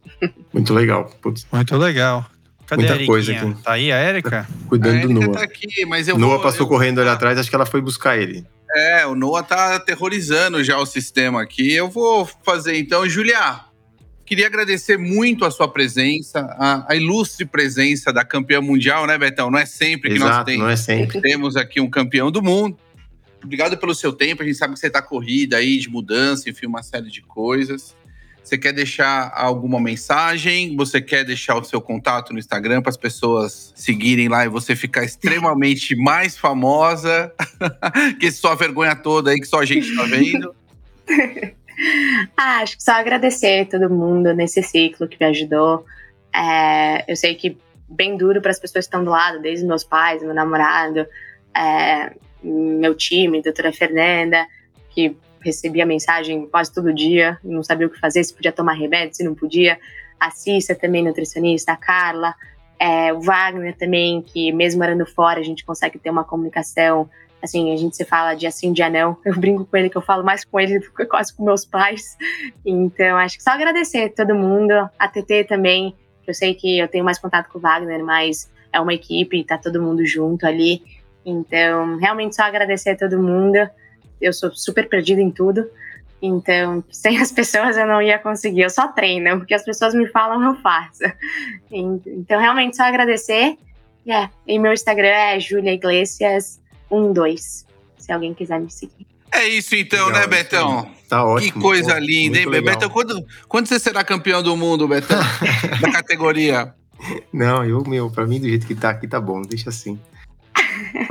[0.53, 1.11] Muito legal.
[1.21, 1.47] Putz.
[1.51, 2.25] Muito legal.
[2.67, 3.63] Cadê Muita a coisa aqui.
[3.63, 4.49] Tá aí a Érica?
[4.69, 5.33] Cuidando do Noah.
[5.33, 6.69] Tá aqui, mas eu Noah vou, passou eu...
[6.69, 8.45] correndo ali atrás, acho que ela foi buscar ele.
[8.75, 11.73] É, o Noah tá aterrorizando já o sistema aqui.
[11.73, 13.09] Eu vou fazer então.
[13.09, 13.61] Julia,
[14.25, 19.51] queria agradecer muito a sua presença, a, a, ilustre presença da campeã mundial, né, Betão?
[19.51, 21.21] Não é sempre que Exato, nós tem, é sempre.
[21.21, 22.77] temos aqui um campeão do mundo.
[23.45, 24.43] Obrigado pelo seu tempo.
[24.43, 27.95] A gente sabe que você tá corrida aí de mudança, enfim, uma série de coisas.
[28.45, 30.77] Você quer deixar alguma mensagem?
[30.77, 34.77] Você quer deixar o seu contato no Instagram para as pessoas seguirem lá e você
[34.77, 37.33] ficar extremamente mais famosa
[38.21, 40.55] que sua vergonha toda aí que só a gente está vendo?
[42.37, 45.87] ah, acho que só agradecer todo mundo nesse ciclo que me ajudou.
[46.37, 47.57] É, eu sei que
[47.89, 51.07] bem duro para as pessoas que estão do lado, desde meus pais, meu namorado,
[51.57, 54.47] é, meu time, doutora Fernanda,
[54.91, 59.15] que recebia mensagem quase todo dia, não sabia o que fazer, se podia tomar remédio,
[59.15, 59.79] se não podia.
[60.19, 62.35] A Cissa também, nutricionista, a Carla,
[62.79, 67.09] é, o Wagner também, que mesmo morando fora, a gente consegue ter uma comunicação.
[67.43, 69.17] Assim, a gente se fala dia sim, dia não.
[69.25, 71.65] Eu brinco com ele que eu falo mais com ele do que quase com meus
[71.65, 72.17] pais.
[72.65, 75.95] Então, acho que só agradecer a todo mundo, a TT também.
[76.27, 79.59] Eu sei que eu tenho mais contato com o Wagner, mas é uma equipe, tá
[79.59, 80.83] todo mundo junto ali.
[81.25, 83.59] Então, realmente só agradecer a todo mundo
[84.27, 85.69] eu sou super perdida em tudo.
[86.21, 88.63] Então, sem as pessoas eu não ia conseguir.
[88.63, 91.03] Eu só treino, porque as pessoas me falam, eu faço.
[91.71, 93.59] Então, realmente, só agradecer.
[94.07, 94.31] Yeah.
[94.47, 96.61] E meu Instagram é Julia Iglesias
[96.91, 97.65] 12,
[97.99, 99.07] se alguém quiser me seguir.
[99.33, 100.91] É isso então, legal, né, Betão?
[101.09, 101.53] Tá ótimo.
[101.53, 102.75] Que coisa pô, linda, hein, legal.
[102.75, 102.89] Betão?
[102.89, 105.19] Quando, quando você será campeão do mundo, Betão?
[105.81, 106.73] da categoria?
[107.33, 109.99] Não, eu, meu, pra mim, do jeito que tá aqui, tá bom, deixa assim.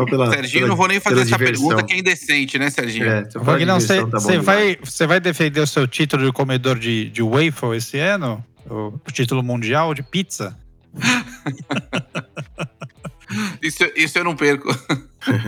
[0.09, 1.68] Pela, Serginho, pela, não vou nem fazer essa diversão.
[1.68, 3.05] pergunta que é indecente, né, Serginho?
[3.05, 7.22] É, você, tá você vai, você vai defender o seu título de comedor de, de
[7.22, 8.43] waffle esse ano?
[8.70, 10.57] O, o título mundial de pizza?
[13.61, 14.70] isso, isso eu não perco.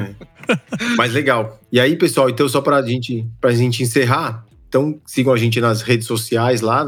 [0.98, 1.60] Mas legal.
[1.72, 5.82] E aí, pessoal, então só pra gente, pra gente encerrar, Então sigam a gente nas
[5.82, 6.86] redes sociais lá.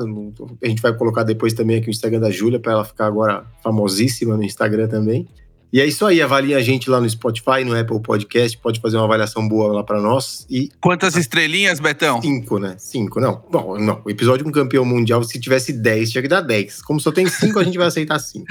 [0.63, 3.45] A gente vai colocar depois também aqui o Instagram da Júlia para ela ficar agora
[3.63, 5.27] famosíssima no Instagram também.
[5.71, 8.95] E é isso aí, avaliem a gente lá no Spotify, no Apple Podcast, pode fazer
[8.95, 10.45] uma avaliação boa lá para nós.
[10.49, 12.21] E quantas estrelinhas, Betão?
[12.21, 12.75] Cinco, né?
[12.77, 13.43] Cinco, não.
[13.51, 14.01] Bom, não.
[14.05, 16.81] O episódio com campeão mundial, se tivesse dez, tinha que dar dez.
[16.81, 18.47] Como só tem cinco, a gente vai aceitar cinco.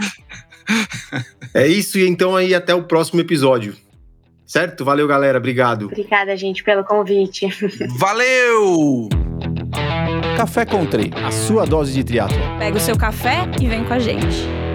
[1.55, 3.75] é isso, e então aí até o próximo episódio.
[4.47, 4.85] Certo?
[4.85, 5.39] Valeu, galera.
[5.39, 5.87] Obrigado.
[5.87, 7.49] Obrigada, gente, pelo convite.
[7.99, 9.09] Valeu!
[10.37, 12.39] Café Country, a sua dose de triatlo.
[12.59, 14.66] Pega o seu café e vem com a gente.